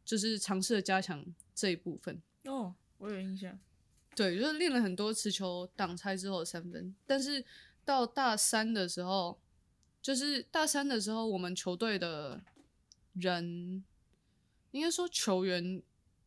[0.07, 1.23] 就是尝试的加强
[1.55, 2.18] 这一部分。
[2.47, 3.59] 哦，我有印象。
[4.16, 7.44] 对，就是练了很多持球挡拆之后的三分，但是
[7.85, 9.38] 到大三的时候，
[10.01, 12.42] 就是大三的时候，我们球队的
[13.12, 13.85] 人
[14.71, 15.83] 应该说球员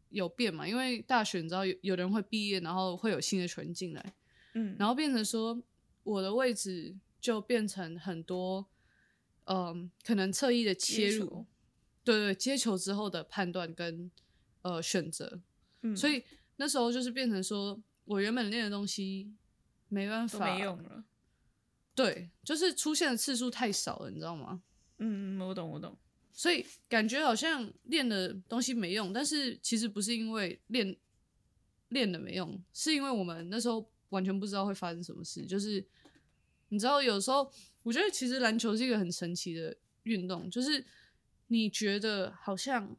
[0.10, 4.14] 有变嘛，因为大学你知道有有人会毕业，然后会有新的球员进来，
[4.54, 5.60] 嗯，然后变成说
[6.04, 8.68] 我的位置就变成很多，
[9.46, 11.46] 嗯、可能侧翼的切入，
[12.04, 14.10] 对对，接球之后的判断跟
[14.62, 15.42] 呃选择，
[15.82, 16.24] 嗯所以
[16.58, 19.34] 那时候就是变成说我原本练的东西
[19.88, 21.04] 没办法没用了。
[21.94, 24.62] 对，就是出现的次数太少了，你知道吗？
[25.00, 25.98] 嗯嗯，我懂，我懂。
[26.32, 30.96] 所以感觉好像练的东西没用，但是其实不是因为练
[31.90, 35.46] 练的没用，是因为我们那时候完全不知道会发生什么事。
[35.46, 35.86] 就是
[36.70, 37.52] 你知道，有时候
[37.84, 40.86] 我觉得其实篮球是一个很神奇的运动，就是
[41.48, 42.96] 你觉得好像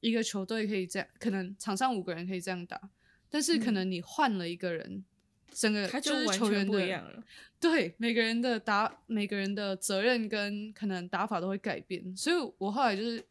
[0.00, 2.90] 一个球队可以这样，可能场上五个人可以这样打，
[3.28, 5.04] 但是可能你换了一个人，
[5.50, 7.24] 整个就就是球员的一样了。
[7.60, 13.24] 对每个人的打，每个人的责任跟可能打法都会改变，所以我后来就是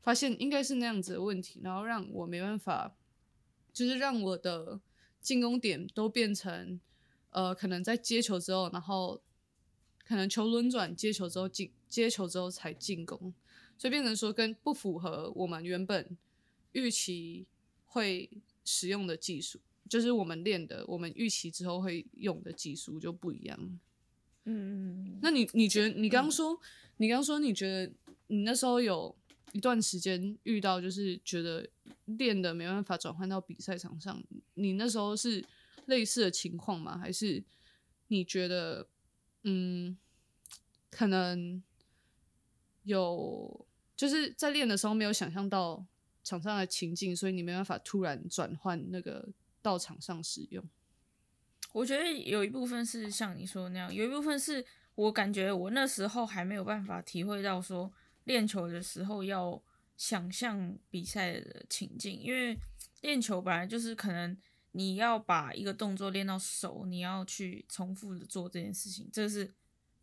[0.00, 2.96] 发现应该是那样子的问题，然后让我没办法，
[3.72, 4.80] 就是让我的
[5.20, 6.80] 进攻点都变成
[7.28, 9.20] 呃，可能在接球之后，然后
[10.04, 13.32] 可能球轮转接球之后进接球之后才进攻，
[13.78, 16.16] 所以变成说跟不符合我们原本
[16.72, 17.46] 预期
[17.86, 18.30] 会
[18.64, 19.60] 使用的技术。
[19.88, 23.58] 就是我们练的，我们预期之后会用的技术就不一样。
[24.44, 25.18] 嗯嗯嗯。
[25.20, 26.58] 那你你觉得你刚刚说，
[26.96, 27.92] 你刚刚说你觉得
[28.28, 29.14] 你那时候有
[29.52, 31.68] 一段时间遇到，就是觉得
[32.06, 35.44] 练的没办法转换到比赛场上，你那时候是
[35.86, 36.96] 类似的情况吗？
[36.96, 37.44] 还是
[38.08, 38.88] 你觉得
[39.44, 39.96] 嗯，
[40.90, 41.62] 可能
[42.82, 45.86] 有就是在练的时候没有想象到
[46.22, 49.28] 场上的情境，所以你没办法突然转换那个
[49.62, 50.68] 到场上使用？
[51.72, 57.92] 我觉得有一部分是像你说的那样，有一部分是我感觉我那时候还没有办法体会到说
[58.24, 59.60] 练球的时候要
[59.96, 62.58] 想象比赛的情境，因为
[63.02, 64.36] 练球本来就是可能
[64.76, 69.54] 你要把一个动作练到熟，你要去重复的做这件事情，这是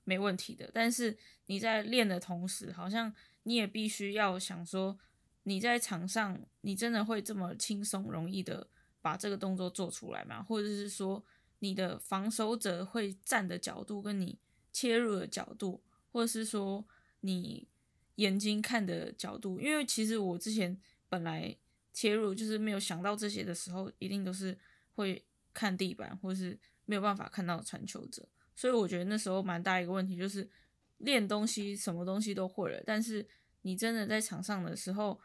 [0.04, 0.70] 没问题的。
[0.74, 4.98] 但是你在练的同时，好像你也必须要想说，
[5.44, 8.68] 你在场上你真的会这么轻松容易的
[9.02, 10.44] 把这个动作做出来吗？
[10.44, 11.24] 或者是说？
[11.64, 14.40] 你的防守者会站的角度，跟你
[14.74, 16.84] 切入的角度，或者是说
[17.20, 17.68] 你
[18.16, 21.56] 眼睛看的角度，因为其实我之前本来
[21.94, 24.58] 切入就是没有想到这些的时候，一定都是
[24.94, 25.24] 会
[25.54, 30.50] 看地板，或是没有办法看到传球者，所以我觉得那时候蛮大一个问题就是
[30.98, 33.28] 练东西什么东西都会了，但是
[33.62, 35.20] 你真的在场上的时候，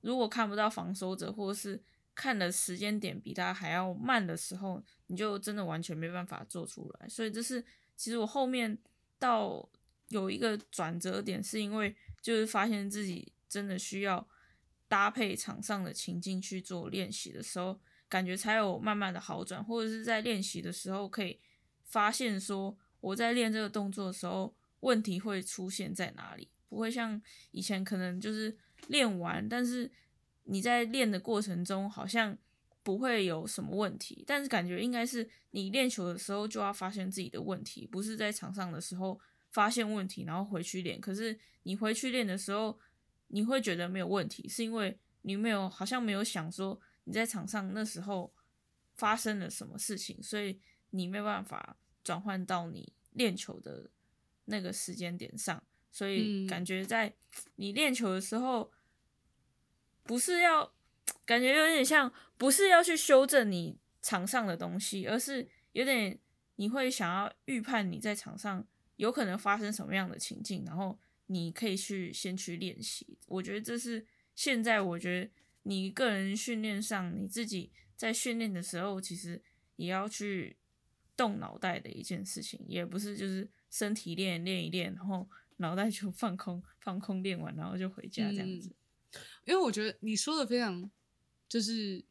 [0.00, 1.82] 如果看不到防守者，或者是
[2.14, 7.08] 看的时间点比他还要慢的时候，你就真的完全没办法做出来。
[7.08, 7.62] 所以这是
[7.96, 8.78] 其实我后面
[9.18, 9.68] 到
[10.08, 14.26] 有一个转折点，是因为就是发现自己真的需要
[14.88, 21.40] 搭配场上的情境去做练习的时候，感觉才有慢慢的好转，或者是在练习的时候可以
[21.84, 27.20] 发现说我在练这个动作的时候问题会出现在哪里，不会像
[27.50, 28.56] 以前可能就是
[28.88, 29.90] 练完，但是。
[30.48, 32.38] 你在练的过程中好像
[32.84, 39.20] 不会有什么问题，但是感觉应该是你练球的时候就要发现自己的问题，不是在场上的时候
[39.50, 41.00] 发现问题然后回去练。
[41.00, 42.78] 可是你回去练的时候，
[43.28, 48.32] 你会觉得没有问题，是因为你没有好像没有想说你在场上那时候
[48.94, 50.60] 发生了什么事情，所以
[50.90, 53.90] 你没办法转换到你练球的
[54.46, 57.14] 那个时间点上，所以感觉在
[57.56, 58.72] 你练球的时候。
[60.08, 60.72] 不是要
[61.24, 66.16] 感觉有点像，不是要去修正你场上的东西，而是有点
[66.54, 73.18] 你会想要预判你在场上有可能发生什么样的情境，然后你可以去先去练习。
[73.26, 75.30] 我觉得这是现在我觉得
[75.62, 79.42] 你个人训练上你自己在训练的时候，其实
[79.76, 80.56] 也要去
[81.16, 88.70] 动脑袋的一件事情，也不是就是身体练练一练，然后脑袋就放空放空练完，然后就回家这样子。
[89.44, 90.90] 因为我觉得你说的非常，
[91.48, 92.04] 就是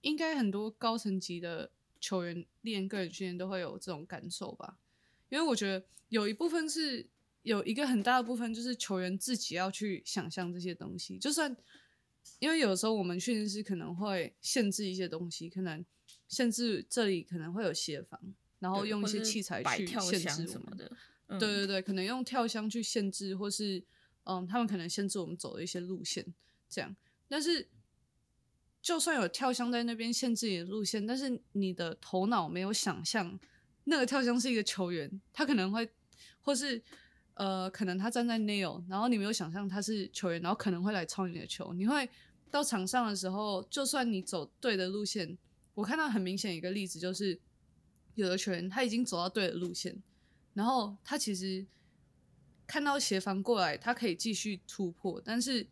[0.00, 4.78] 应该很多高层级的球员练个人训练都会有这种感受吧。
[5.28, 7.08] 因为我觉得有一部分是
[7.42, 11.18] 有一个很大的部分，就是球员自己要去想象这些东西。
[11.18, 11.56] 就算
[12.38, 15.84] 因为有时候我们训练师可能会限制一些东西，可能
[16.28, 18.20] 限制这里可能会有协防，
[18.58, 20.90] 然后用一些器材去限制什么的。
[21.38, 23.84] 对对对，可能用跳箱去限制，或是。
[24.24, 26.24] 嗯，他们可能限制我们走的一些路线，
[26.68, 26.94] 这样。
[27.26, 27.66] 但是，
[28.82, 33.40] 就算有跳箱在那边限制你的路线，但是你的头脑没有想象
[33.84, 35.90] 那个跳箱是一个球员，他可能会，
[36.42, 36.80] 或是
[37.40, 41.72] 呃，可能他站在 nail，然后你没有想象他是球员，然后可能会来抄你的球。
[41.72, 42.06] 你会
[42.50, 45.38] 到场上的时候，就算你走对的路线，
[45.72, 47.40] 我看到很明显一个例子，就是
[48.14, 50.02] 有的球员他已经走到对的路线，
[50.54, 51.66] 然后他其实。
[52.66, 55.66] 看到协防过来，他可以继续突破，但是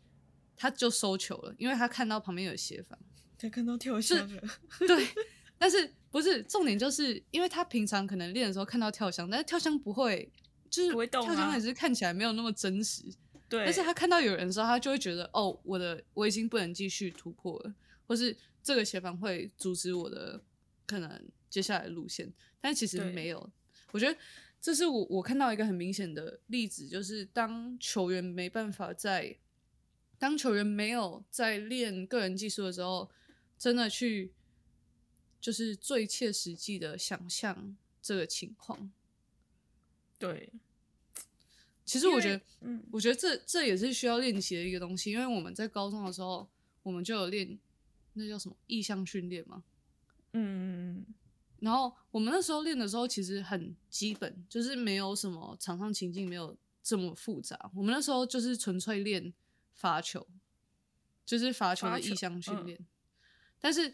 [0.57, 2.99] 他就收球了，因为他看到旁边有协防，
[3.37, 4.41] 他看到跳箱了。
[4.79, 5.07] 对，
[5.57, 10.29] 但是不是重点，就是因为他平常可能练的时候看到跳箱，但是跳箱不会，
[10.69, 13.03] 就是跳箱也是看起来没有那么真实。
[13.47, 17.73] 对，但是他看到有人的时候，他就会觉得，哦，我的我已经不能继续突破了，
[18.07, 20.41] 或是这个协防会阻止我的
[20.85, 23.49] 可能接下来的路线，但其实没有，
[23.91, 24.17] 我觉得。
[24.61, 29.37] 这是我我看到一个很明显的例子，就是当球员没办法在，
[30.17, 33.09] 当球员没有在练个人技术的时候，
[33.57, 34.33] 真的去
[35.39, 38.91] 就是最切实际的想象这个情况。
[40.19, 40.53] 对，
[41.85, 46.47] 其实我觉得，嗯，我觉得这这也是需要练习的一个东西，因为我们在高中的时候，
[46.83, 47.57] 我们就有练
[48.13, 49.63] 那叫什么意向训练嘛，
[50.33, 51.05] 嗯。
[51.61, 57.69] 然后我们那时候练的时候，其实很基本，就是没有什么场上情境，没有这么复杂。
[57.75, 59.33] 我们那时候就是纯粹练
[59.73, 60.25] 罚球，
[61.25, 62.79] 就是罚球的意向训练。
[63.59, 63.93] 但是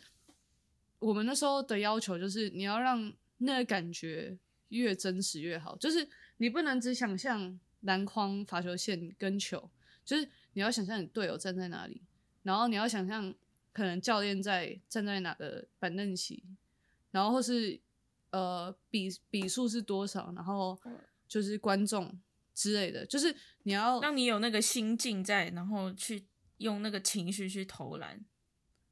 [1.00, 4.38] 我们那时候的要求就是，你要让那个感觉
[4.70, 5.76] 越真实越好。
[5.78, 9.70] 就是你不能只想象篮筐、罚球线跟球，
[10.04, 12.02] 就是你要想象你队友站在哪里，
[12.44, 13.34] 然后你要想象
[13.74, 16.44] 可能教练在站在哪个板凳席。
[17.12, 17.80] 然后或是
[18.32, 20.78] 呃比比数是多少，然后
[21.30, 22.20] 就是观众
[22.54, 26.26] 之类的，就是你要让你有那个心境在，然后去
[26.58, 28.20] 用那个情绪去投篮。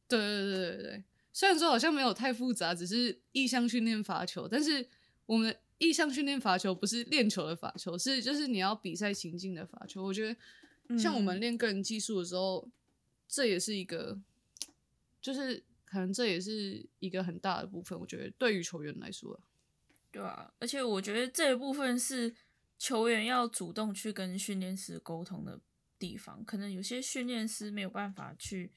[0.07, 4.87] 对对对对对，虽然说好像没有太复杂，只是意向训练罚球，但是
[5.25, 10.03] 我们意向训练罚球不是练球的罚球，是就是你要比赛情境的罚球。
[10.03, 12.69] 我觉得像我们嗯练个人技术的时候，
[13.27, 14.19] 这也是一个，
[15.21, 17.99] 就是可能这也是一个很大的部分。
[17.99, 19.39] 我觉得对于球员来说啊，
[20.11, 22.35] 对啊，而且我觉得这一部分是
[22.77, 25.59] 球员要主动去跟训练师沟通的
[25.97, 28.71] 地方，可能有些训练师没有办法去，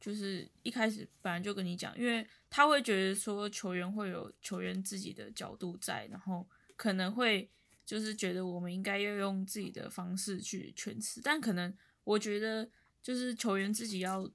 [0.00, 7.50] 就是一开始本来就跟你讲，因为他会觉得说球员会有球员自己的角度在，然后可能会
[7.84, 12.68] 就是觉得我们应该要用自己的方式去诠释，但可能我觉得
[13.02, 14.30] 就是球员自己要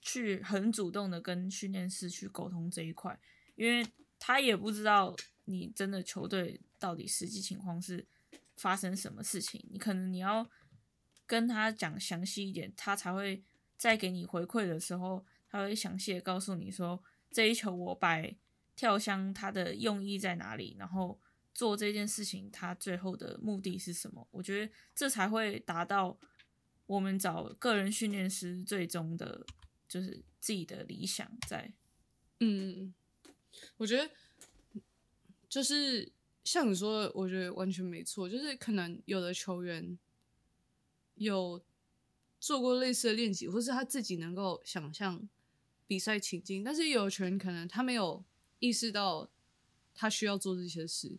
[0.00, 3.18] 去很主动的跟训练师去沟通这一块，
[3.56, 3.86] 因为
[4.18, 8.06] 他也不知道你真的球队到底实际情况是
[8.56, 10.48] 发生什么事情，你可能你要
[11.26, 13.42] 跟他讲详细一点，他才会
[13.80, 18.36] 在给你回馈的时候，他会详细的告诉你说这一球我摆
[18.76, 21.18] 跳箱它的用意在哪里，然后
[21.54, 24.28] 做这件事情它最后的目的是什么。
[24.32, 26.18] 我觉得这才会达到
[26.84, 29.46] 我们找个人训练师最终的，
[29.88, 31.72] 就是自己的理想在。
[32.40, 32.92] 嗯，
[33.78, 34.10] 我觉得
[35.48, 36.12] 就是
[36.44, 38.28] 像你说的，我觉得完全没错。
[38.28, 39.98] 就是可能有的球员
[41.14, 41.62] 有
[42.40, 45.28] 做过类似的练习，或是他自己能够想象
[45.86, 48.24] 比赛情境，但是有的球员可能他没有
[48.58, 49.30] 意识到
[49.94, 51.18] 他需要做这些事，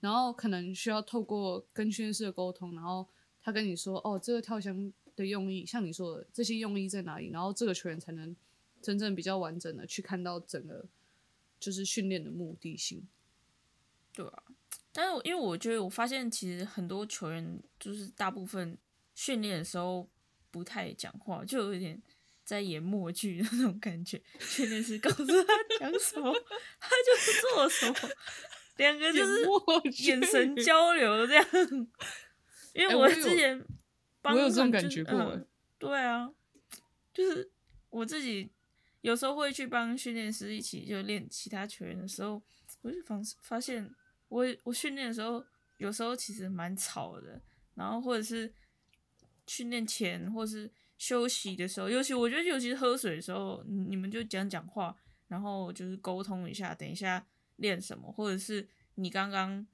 [0.00, 3.08] 然后可能需要透过跟训练师的沟通，然后
[3.40, 8.34] 他跟你说，哦，这个跳箱的用意，像你说的这些用意在哪里，然后这个球员才能
[8.80, 10.86] 真正比较完整的去看到整个
[11.60, 13.06] 就是训练的目的性。
[14.12, 14.42] 对啊，
[14.92, 18.76] 但是因为我觉得我发现其实很多球员就是大部分
[19.14, 20.08] 训练的时候
[20.52, 22.00] 不太讲话，就有点
[22.44, 24.22] 在演默剧的那种感觉。
[24.38, 25.44] 训练师告诉他
[25.80, 26.32] 讲什么，
[26.78, 28.10] 他就做什么，
[28.76, 29.44] 两个就是
[30.04, 31.44] 眼神交流这样。
[32.74, 33.64] 因为我之前
[34.20, 35.40] 帮我有这种感觉过
[35.78, 36.30] 对啊，
[37.12, 37.50] 就是
[37.90, 38.50] 我自己
[39.00, 42.42] 有时候会去帮训练师一起就练其他球员的时候，
[42.82, 43.94] 我就发发现
[44.28, 45.44] 我我训练的时候，
[45.78, 47.42] 有时候其实蛮吵的，
[47.74, 48.52] 然后或者是
[49.52, 54.96] 训练前或是休息的时候，尤其我觉得尤其是喝水的时候，你你们就讲讲话，
[55.28, 59.66] 然后就是沟通一下，等一下练什么，或者是你刚刚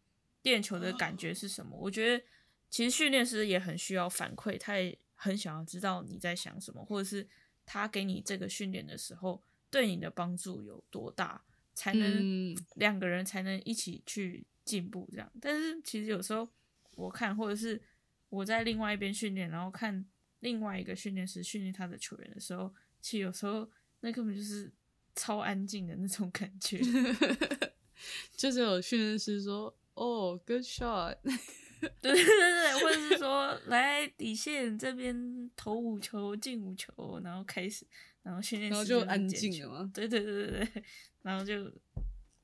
[0.43, 1.79] 练球的感觉是什么？
[1.79, 2.25] 我觉得
[2.69, 7.29] 其实训练师也很需要反馈，他也很想要知道你在想什么，或者是
[7.65, 11.41] 他给你这个训练的时候对你的帮助有多大，
[11.73, 15.31] 才能嗯两个人才能一起去进步这样。
[15.41, 16.49] 但是其实有时候
[16.97, 17.81] 我看，或者是
[18.29, 20.05] 我在另外一边训练，然后看
[20.41, 23.69] 另外一个训练师训练他的球员的时候，其实有时候
[24.01, 24.71] 那根本就是
[25.15, 26.81] 超安静的那种感觉。
[28.37, 37.85] 就是有训练师说，哦，good shot， 对对对对，或者是说来底线这边投五球进五球，然后开始，
[38.23, 40.85] 然后训练然后就安静了吗对对对对对，
[41.23, 41.73] 然后就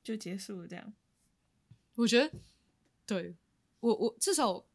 [0.03, 0.93] 就结束了这样。
[1.95, 2.33] 我觉得，
[3.07, 3.37] 对
[3.79, 4.67] 我我至少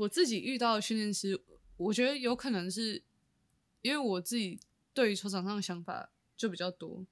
[0.00, 1.38] 我自己遇到的训练师，
[1.76, 3.02] 我觉得有可能是
[3.82, 4.58] 因为我自己
[4.94, 7.04] 对于球场上的想法就比较多，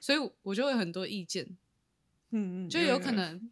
[0.00, 1.56] 所以我就会有很多意见，
[2.30, 3.48] 嗯嗯，就有可能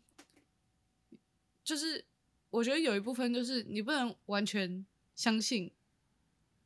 [1.62, 2.04] 就是
[2.50, 5.70] 我觉得有一部分就是你不能完全相信，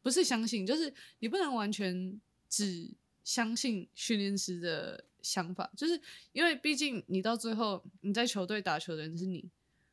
[0.03, 2.91] 不是相信，就是你不能完全只
[3.25, 6.01] 相信训练师的想法，就是
[6.33, 9.45] 因为毕竟你到最后你在球队打球的人是你，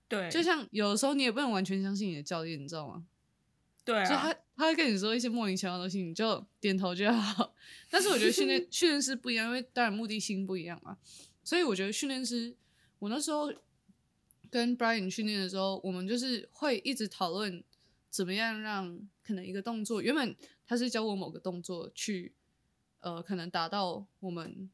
[0.08, 3.06] 对，就像有的时候你也不能完全相信你的教练，你知道吗？
[3.86, 7.54] 对啊，就他他会跟你说一些莫名其妙的东西，你就点头就好。
[7.92, 10.98] 但是我觉得训练 训练师不一样，因为当然目的性不一样嘛，
[11.44, 12.56] 所以我觉得训练师，
[13.00, 13.52] 我那时候
[14.50, 17.64] 跟 Brian 训练的时候，我们就是会一直讨论
[18.10, 20.36] 怎么样让可能一个动作，原本
[20.66, 22.34] 他是教我某个动作去，
[23.02, 24.70] 呃，可能达到我们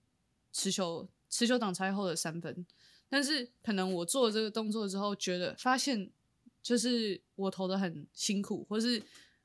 [0.52, 2.66] 持球持球挡拆后的三分，
[3.10, 6.10] 但是可能我做了这个动作之后，觉得发现
[6.62, 9.02] 就是我投的很辛苦，或是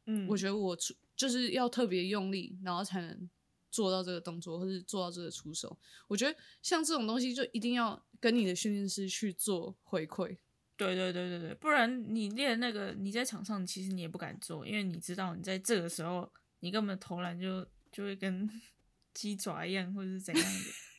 [0.06, 3.30] 嗯，我觉得我出就是要特别用力，然后才能
[3.70, 5.78] 做到这个动作，或是做到这个出手。
[6.08, 10.36] 我觉得像这种东西，就一定要跟你的训练师去做回馈。
[10.76, 18.50] 对对对对对，不然你练那个你在场上其实你也不敢做，因为你知道你在这个时候你根本投篮就就会跟
[19.14, 20.93] 鸡爪一样，或者是怎样的。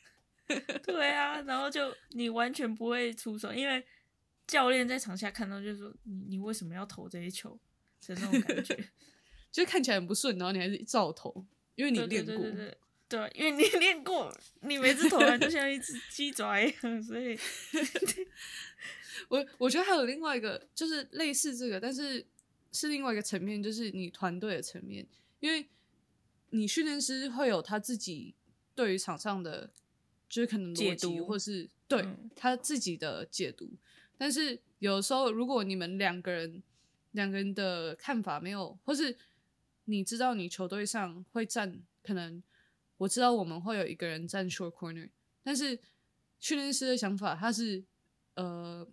[0.85, 3.83] 对啊，然后就你完全不会出手，因为
[4.47, 7.59] 教练在场下看到就是说你你为什么要投这一球
[8.07, 8.75] 的那种感觉。
[9.51, 12.35] 就是看起来很不顺，然后你还是照投，因为你练过。
[12.35, 12.77] 对对对
[13.07, 14.29] 对啊，因为你 练过，
[14.61, 17.39] 你每次投篮就像一只鸡爪一样，所以
[19.29, 22.25] 我我觉得还有另外一个，就是类似这个，但是
[22.73, 25.07] 是另外一个层面，就是你团队的层面，
[25.39, 25.69] 因为
[26.49, 28.35] 你训练师会有他自己
[28.73, 29.71] 对于场上的，
[30.35, 33.69] 就是可能解，读或是对、嗯他自己的解读。
[34.17, 36.61] 但是有时候，如果你们两个人
[37.11, 39.15] 两个人的看法没有，或是
[39.85, 42.43] 你知道你球队上会站，可能
[42.97, 45.07] 我知道我们会有一个人站 short corner，
[45.41, 45.79] 但是
[46.41, 47.81] 训练师的想法他是
[48.33, 48.85] 呃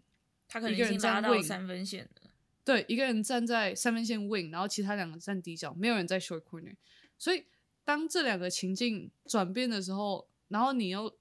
[0.46, 2.30] 他可能一个人站已经拉到三分线了。
[2.64, 6.76] 对，一个人站在三分线 wing，然后其他两个站底角，没有人在 short corner。
[7.18, 7.44] 所以
[7.82, 11.12] 当这两个情境转变的时候，然后你又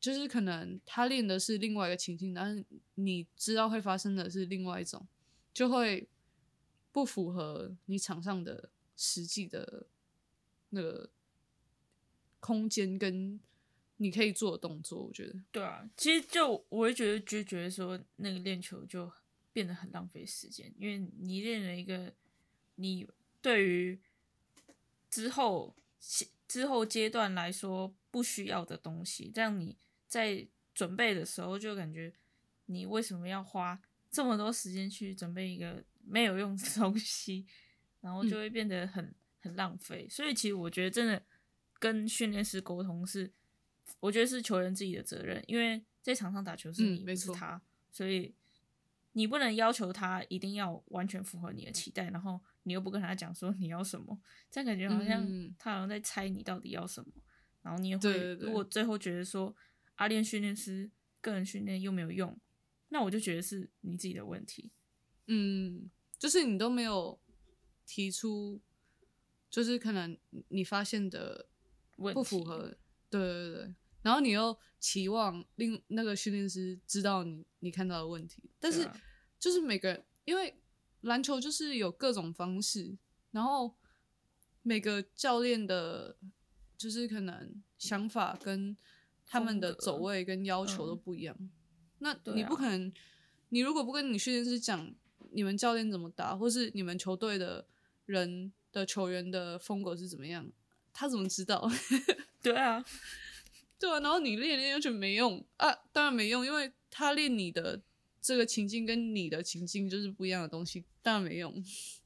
[0.00, 5.06] 就是可能他练的是另外一个情境，但是你知道会发生的是另外一种，
[5.52, 6.08] 就会
[6.92, 9.86] 不符合你场上的实际的
[10.70, 11.10] 那个
[12.40, 13.40] 空间跟
[13.96, 15.02] 你可以做的动作。
[15.02, 19.10] 我觉得，对啊，其实就我会觉得，就觉得说那个练球就
[19.52, 22.14] 变得很浪费时间，因为你练了一个
[22.76, 23.08] 你
[23.42, 24.00] 对于
[25.10, 25.74] 之后
[26.46, 29.76] 之后阶段来说不需要的东西，这样你
[30.08, 32.12] 在准备的时候就感觉
[32.66, 33.80] 你为什么要花
[34.10, 37.46] 这么多时间去准备一个没有用的 东西，
[38.00, 40.08] 然后就会变得很、很浪费。
[40.08, 41.22] 所以其实我觉得真的
[41.78, 43.30] 跟训练师沟通是，
[44.00, 48.34] 我觉得是球员自己的责任，因为在场上打球是你，嗯不是他，所以
[49.12, 54.18] 你不能要求他一定要完全符合你的期待，然后你又不跟他讲说你要什么，
[54.50, 55.54] 这样感觉好像嗯。
[55.58, 57.12] 他好像在猜你到底要什么，
[57.62, 59.54] 然后你也会如果最后觉得说
[59.98, 60.90] 阿练训练师
[61.20, 62.36] 个人训练又没有用，
[62.88, 64.72] 那我就觉得是你自己的问题。
[65.26, 67.20] 嗯，就是你都没有
[67.84, 68.60] 提出，
[69.50, 70.16] 就是可能
[70.48, 71.48] 你发现的
[71.96, 72.78] 问不符合，
[73.10, 78.88] 对对对，然后你又期望另那个训练师知道你你看到的问题，但是
[79.38, 80.62] 就是每个人，因为
[81.02, 82.96] 篮球就是有各种方式，
[83.32, 83.76] 然后
[84.62, 86.16] 每个教练的，
[86.76, 88.76] 就是可能想法跟
[89.28, 91.36] 他们的走位跟要求都嗯不一样，
[91.98, 92.90] 那你不可能，
[93.50, 94.92] 你如果不跟你训练师讲
[95.32, 97.66] 你们教练怎么打，或是你们球队的
[98.06, 100.50] 人的球员的风格是怎么样，
[100.92, 101.70] 他怎么知道？
[102.42, 102.82] 对啊，
[103.78, 107.80] 对啊，然后你练练就觉得没用啊，当然没用，因为他练你的
[108.22, 111.52] 这个情境跟你的情境就是不一样的东西，当然没用。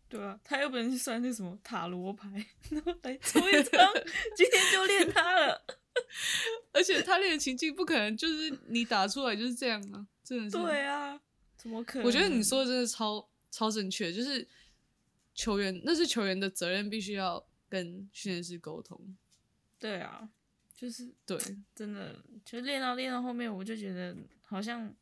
[0.09, 2.29] 对啊，他又不能去算那什么塔罗牌，
[2.71, 3.93] 然后来抽一张，
[4.37, 5.63] 今天就练他了。
[6.73, 10.57] 而且他练的情境不可能就是你打出来就是这样啊，真的是。
[10.57, 11.21] 对啊，
[11.57, 12.07] 怎么可能？
[12.07, 14.47] 我觉得你说的真的超超正确，就是
[15.35, 19.17] 球员那是球员的责任，必须要跟训练师沟通。
[19.79, 20.31] 对啊，
[20.75, 21.39] 就是对，
[21.75, 24.95] 真的，就练到练到后面，我就觉得好像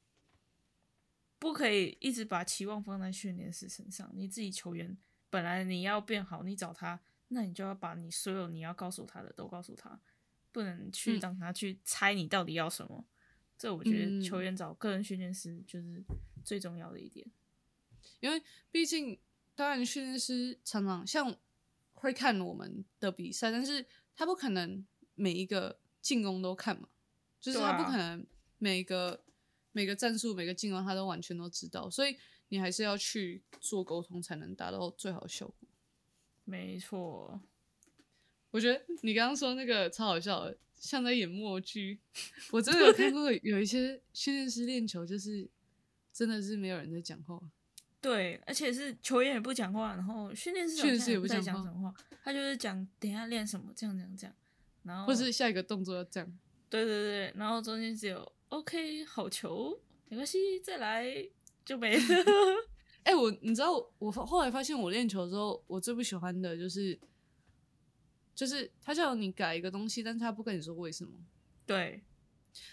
[1.38, 4.10] 不可以一直把期望放在训练师身上。
[4.14, 4.96] 你自己球员
[5.28, 10.00] 本来你要变好，你找他，那你就要把你所有你要告诉他的都告诉他，
[10.52, 13.04] 不能去嗯让他去猜你到底要什么。
[13.58, 16.02] 这我觉得嗯球员找个人训练师就是
[16.42, 17.30] 最重要的一点。
[18.20, 19.18] 因为毕竟
[19.54, 21.36] 当然训练师常常像
[21.92, 26.88] 会看我们的比赛，但是他不可能每一个进攻都看嘛，
[27.40, 28.26] 就是他不啊可能
[28.56, 29.24] 每个、
[29.72, 32.16] 每个战术、每个进攻他都完全都知道，所以
[32.48, 35.68] 你还是要去做沟通，才能达到最好的效果。
[36.44, 37.40] 没错，
[38.50, 41.98] 我觉得你刚刚说那个超好笑的，像在演默剧。
[42.50, 45.48] 我真的有看过 有一些训练师练球，就是
[46.12, 47.40] 真的是没有人在讲话。
[48.00, 51.94] 对，而且是球员也不讲话，然后训练师好训练师也不在不讲话讲什么话，
[52.24, 54.34] 他就是讲等一下练什么，这样这样这样，
[54.84, 56.38] 然后或是下一个动作要这样。
[56.70, 59.78] 对对对，然后中间只有 OK 好球，
[60.08, 61.06] 没关系，再来
[61.64, 62.02] 就没了。
[63.04, 66.98] 哎、我你知道我发后来发现我练球之后，我最不喜欢的就是，
[68.40, 71.12] 就是他叫你改一个东西，但是他不跟你说为什么。
[71.66, 72.02] 对，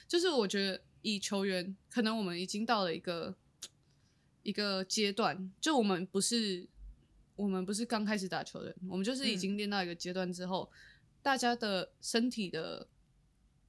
[0.07, 3.35] 就是我觉得以球员，可能我们已经到了一个
[4.43, 6.65] 一个阶段，就我们不是
[7.35, 10.71] 我们不是刚开始打球的人，我们就是已嗯经练到一个阶段之后，
[11.21, 12.87] 大家的身体的，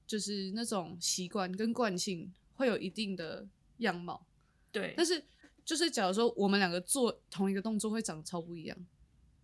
[0.07, 3.45] 就是那种习惯跟惯性会有一定的
[3.79, 4.25] 样貌，
[4.71, 5.25] 对，但是
[5.65, 8.79] 就是假如说我们两个做同一个动作会长得超不一样，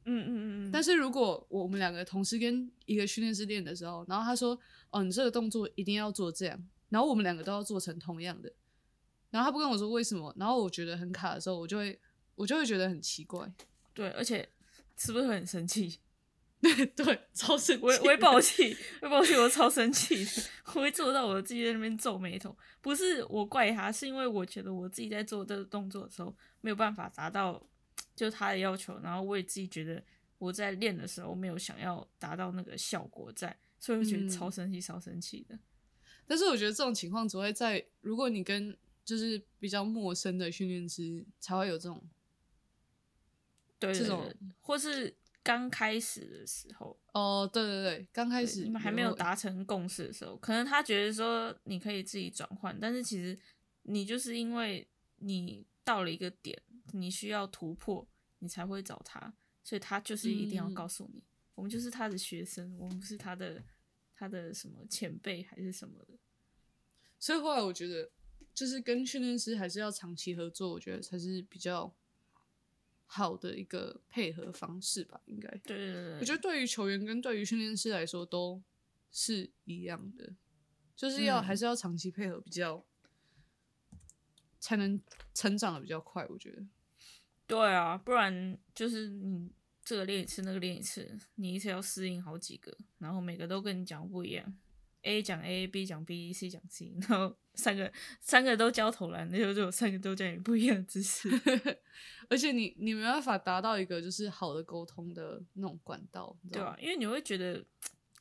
[0.07, 4.59] 嗯嗯嗯嗯，但是如果我们两个同时跟一个训练师练的时候，然后他说
[4.91, 8.53] ：“哦，你这个动作一定要做这样。”然后我们两个都要做成同样的，
[9.31, 11.99] 然后他不跟我说为什么，然后我觉得很卡的时候，我就会
[12.35, 13.53] 我就会觉得很奇怪。
[13.93, 14.49] 对，而且
[14.97, 15.99] 是不是会很生气？
[16.97, 20.27] 对，超生气，我我会爆气，会爆气，我超生气，
[20.75, 22.57] 我会做到我自己在那边皱眉头。
[22.81, 27.61] 不是我怪他，是因为我觉得我自己在做这个动作的时候没有办法达到
[28.15, 30.03] 就他的要求，然后我也自己觉得
[30.39, 35.59] 我在练的时候没有想要达到那个效果在，所以我觉得超生气，超生气的。
[36.27, 42.03] 但是我觉得这种情况只会在如果你跟就是比较陌生的训练师才会有这种，
[43.79, 53.39] 对这种或是刚开始的时候，哦，对对对，刚开始你们还没有达成共识的时候，可能他觉得说你可以自己转换，但是其实
[53.83, 54.89] 你就是因为
[55.19, 56.59] 你到了一个点，
[56.93, 58.07] 你需要突破，
[58.39, 61.23] 你才会找他，所以他就是一定要告诉你，
[61.55, 63.63] 我们就是他的学生，我们不是他的
[64.15, 66.19] 他的什么前辈还是什么的。
[67.19, 68.11] 所以后来我觉得，
[68.53, 71.95] 就是跟训练师还是要长期合作，我觉得才是比较
[73.07, 75.21] 好的一个配合方式吧。
[75.27, 78.63] 应该，对对对，我觉得对于球员跟对于训练师来说都
[79.11, 80.35] 是一样的，
[80.95, 82.85] 就是要、还是要长期配合，比较
[84.65, 84.99] 才能
[85.35, 86.25] 成长的比较快。
[86.29, 86.63] 我觉得，
[87.47, 89.53] 对啊，不然就是你
[89.85, 94.57] 这个练一次，那个练一次，你一次要适应好几个，然后每个都跟你讲不一样。
[95.03, 97.93] A 讲 A，B 讲 B，C 讲 C，然后三个
[98.23, 101.29] 三个都教投篮，那就就有三个都讲你不一样的知识。
[102.31, 106.35] 而且你你没办法达到一个就是好的沟通的那种管道？
[106.51, 107.63] 对啊，因为你会觉得，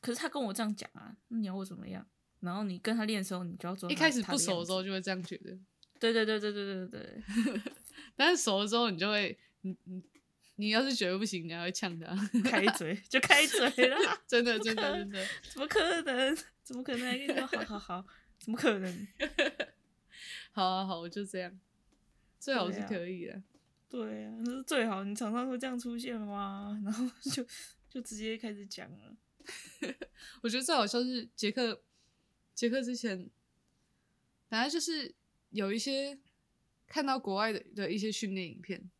[0.02, 2.06] 可是他跟我这样讲啊，那你要我怎么样？
[2.40, 5.58] 然后你跟他练的时候，你就要做一开始不熟的时候就会这样觉得，
[6.12, 7.72] 对对对对对对对。
[8.16, 10.02] 但是熟了之后，你就会，你你
[10.56, 13.96] 你要是觉得不行，你还会呛他，开嘴 就开嘴了。
[14.26, 16.36] 真的真的真的，怎么可能？
[16.62, 17.18] 怎么可能？
[17.26, 18.06] 跟你说，好好好，
[18.38, 19.06] 怎么可能？
[20.52, 21.58] 好啊好，我就这样，
[22.38, 23.42] 最好是可以的。
[23.88, 25.02] 对啊，那是最好。
[25.04, 26.80] 你常常会这样出现吗？
[26.84, 27.44] 然后就
[27.88, 29.16] 就直接开始讲了。
[30.42, 31.82] 我觉得最好笑是杰克，
[32.54, 33.28] 杰克之前，
[34.48, 35.14] 反正就是
[35.54, 36.18] 有一些
[36.86, 38.90] 看到国外的的一些训练影片，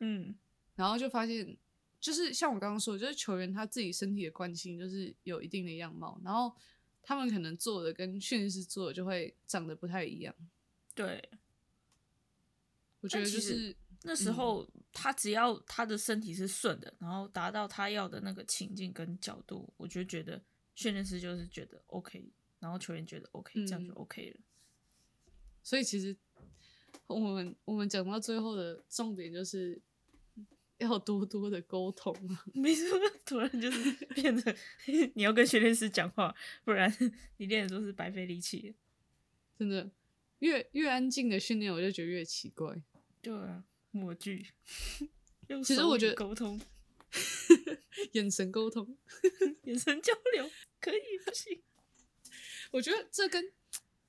[0.00, 0.34] 嗯，
[0.74, 1.56] 然后就发现，
[2.00, 6.56] 就是像我刚刚说的，就是球员他自己身体的惯性就是有一定的样貌，然后
[7.02, 10.34] 他们可能做的跟训练师做的就会长得不太一样。
[10.94, 11.30] 对。
[13.00, 20.42] 我觉得就是那时候他只要他的身体是顺的，然后达到他要的那个情境跟角度，我就觉得
[20.74, 24.40] 训练师就是觉得 OK，然后球员觉得 OK，、这样就嗯 OK 了。
[25.68, 26.16] 所以其实
[27.06, 29.78] 我们我们讲到最后的重点就是
[30.78, 32.42] 要多多的沟通啊。
[32.54, 34.56] 没错，突然就是变得
[35.14, 36.90] 你要跟训练师讲话，不然
[37.36, 38.74] 你练的都是白费力气。
[39.58, 39.90] 真的，
[40.38, 42.74] 越越安静的训练，我就觉得越奇怪。
[43.20, 44.46] 对啊，模具，
[45.62, 46.58] 其实我觉得沟通、
[48.12, 48.96] 眼神沟通，
[49.64, 50.50] 眼神交流
[50.80, 51.60] 可以不行？
[52.70, 53.52] 我觉得这跟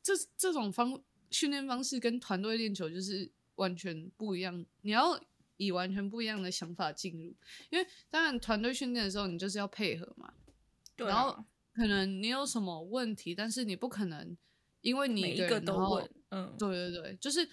[0.01, 4.65] 这这种方训练方式跟团队练球就是完全不一样。
[4.81, 5.19] 你要
[5.57, 7.35] 以完全不一样的想法进入，
[7.69, 10.33] 因为当然团队训练的时候，你就是要配合嘛。
[10.95, 14.37] 对然后啊，可能你有什么问题，但是你不可能
[14.81, 17.47] 因为你一个人个都问，嗯，对对对，就是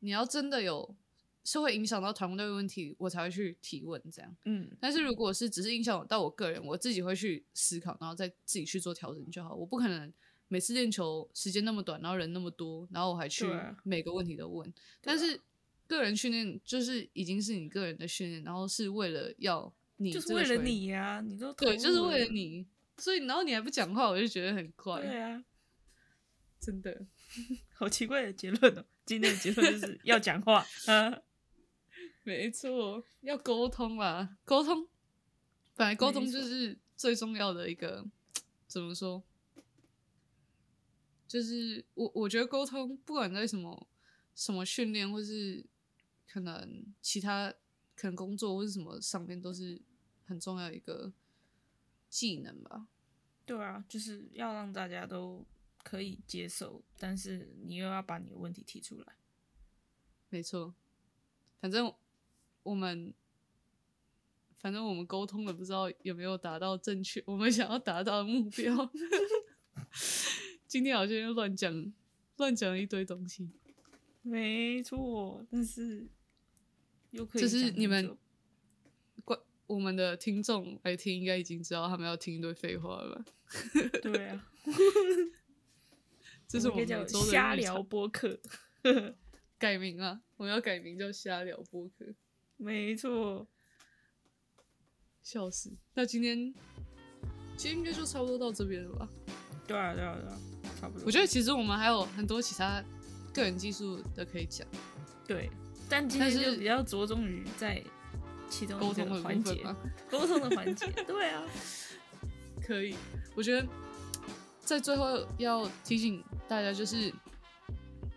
[0.00, 0.94] 你要真的有
[1.44, 4.36] 是会影响到团队问题，我才会去提问这样。
[4.44, 9.54] 嗯，但是如果是只是影响到我个人，我自己会去思考，然后再自己去做调整就好。
[9.54, 10.12] 我不可能
[10.52, 13.46] 每次练球时间那么短，然后人那么多，然后我还去
[13.84, 14.74] 每个问题都问。
[15.00, 15.40] 但是
[15.86, 22.66] 个人训练就是已经是你个人的训练，然后是为了要你就是为了你呀、你都对，就是为了了你。
[22.98, 25.44] 所以然后你还不讲话，我就觉得很怪，对啊，
[26.58, 27.06] 真的。
[27.72, 28.84] 好奇怪的结论哦。
[29.06, 31.22] 今天的结论就是要讲话，啊，
[32.24, 34.88] 没错，要沟通啦，沟通，
[35.76, 38.04] 本来沟通就是最重要的一个，
[38.66, 39.22] 怎么说？
[41.30, 43.86] 就是我我觉得沟通，不管在什么
[44.34, 45.64] 什么训练，或是
[46.28, 47.54] 可能其他
[47.94, 49.80] 可能工作或是什么上面，都是
[50.24, 51.12] 很重要一个
[52.08, 52.88] 技能吧。
[53.46, 55.46] 对啊，就是要让大家都
[55.84, 59.14] 可以接受，但是你又要把你的问题提出来。
[60.30, 60.74] 没错，
[61.60, 61.94] 反正
[62.64, 63.14] 我们
[64.58, 68.90] 反正我们沟通了不知道有没有达到正确我们想要达到的目标。
[70.70, 71.92] 今天好像又乱讲
[72.36, 73.50] 乱讲了一堆东西，
[74.22, 76.06] 没错，但是
[77.10, 78.16] 又可以就是你们久
[79.24, 83.24] 关我们的听众来听，应该已经知道他们要听一堆废话了吧？
[84.00, 84.48] 对啊，
[86.46, 88.40] 这是我我们的瞎聊播客，
[89.58, 92.14] 改名啊，我们要改名叫瞎聊播客。
[92.56, 93.48] 没错。
[95.20, 95.76] 笑死。
[95.94, 96.54] 那今天
[97.56, 99.08] 今天应该就差不多到这边了吧？
[99.66, 100.40] 对啊，对啊，对啊，
[100.80, 101.04] 差不多。
[101.06, 102.82] 我觉得其实我们还有很多其他
[103.32, 104.66] 个人技术的可以讲，
[105.26, 105.50] 对，
[105.88, 107.82] 但今天就比较着重于在
[108.48, 109.62] 其中沟通的环节，
[110.10, 110.86] 沟通的环节。
[111.06, 111.44] 对啊，
[112.66, 112.94] 可以。
[113.34, 113.66] 我觉得
[114.60, 117.12] 在最后要提醒大家，就是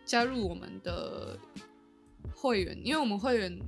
[0.06, 1.38] 加入我们的
[2.34, 3.60] 会员，因为我们会员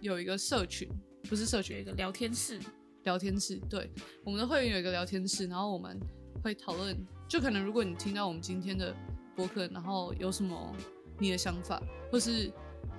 [0.00, 0.88] 有一个社群，
[1.28, 2.60] 不是社群，一个聊天室。
[3.04, 3.90] 聊天室，对，
[4.22, 5.98] 我们的会员有一个聊天室，然后我们
[6.40, 6.96] 会讨论，
[7.32, 8.94] 就可能如果你听到我们今天的
[9.34, 10.76] 播客，然后有什么
[11.18, 12.52] 你的想法，或是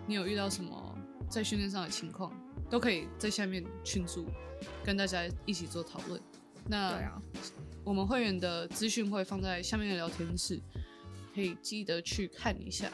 [0.08, 0.98] 你有遇到什么
[1.30, 2.34] 在训练上的情况，
[2.68, 4.26] 都可以在下面群组
[4.84, 6.20] 跟大家一起做讨论。
[6.66, 7.22] 那对啊，
[7.84, 10.60] 我们会员的资讯会放在下面的聊天室，
[11.36, 12.90] 可以记得去看一下。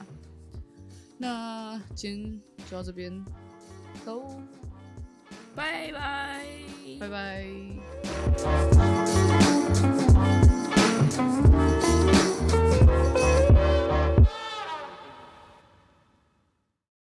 [1.18, 3.24] 那今天就到这边，
[4.04, 4.42] 走。
[5.56, 6.46] 拜拜，
[7.00, 8.89] 拜拜。
[11.20, 11.49] Jesus.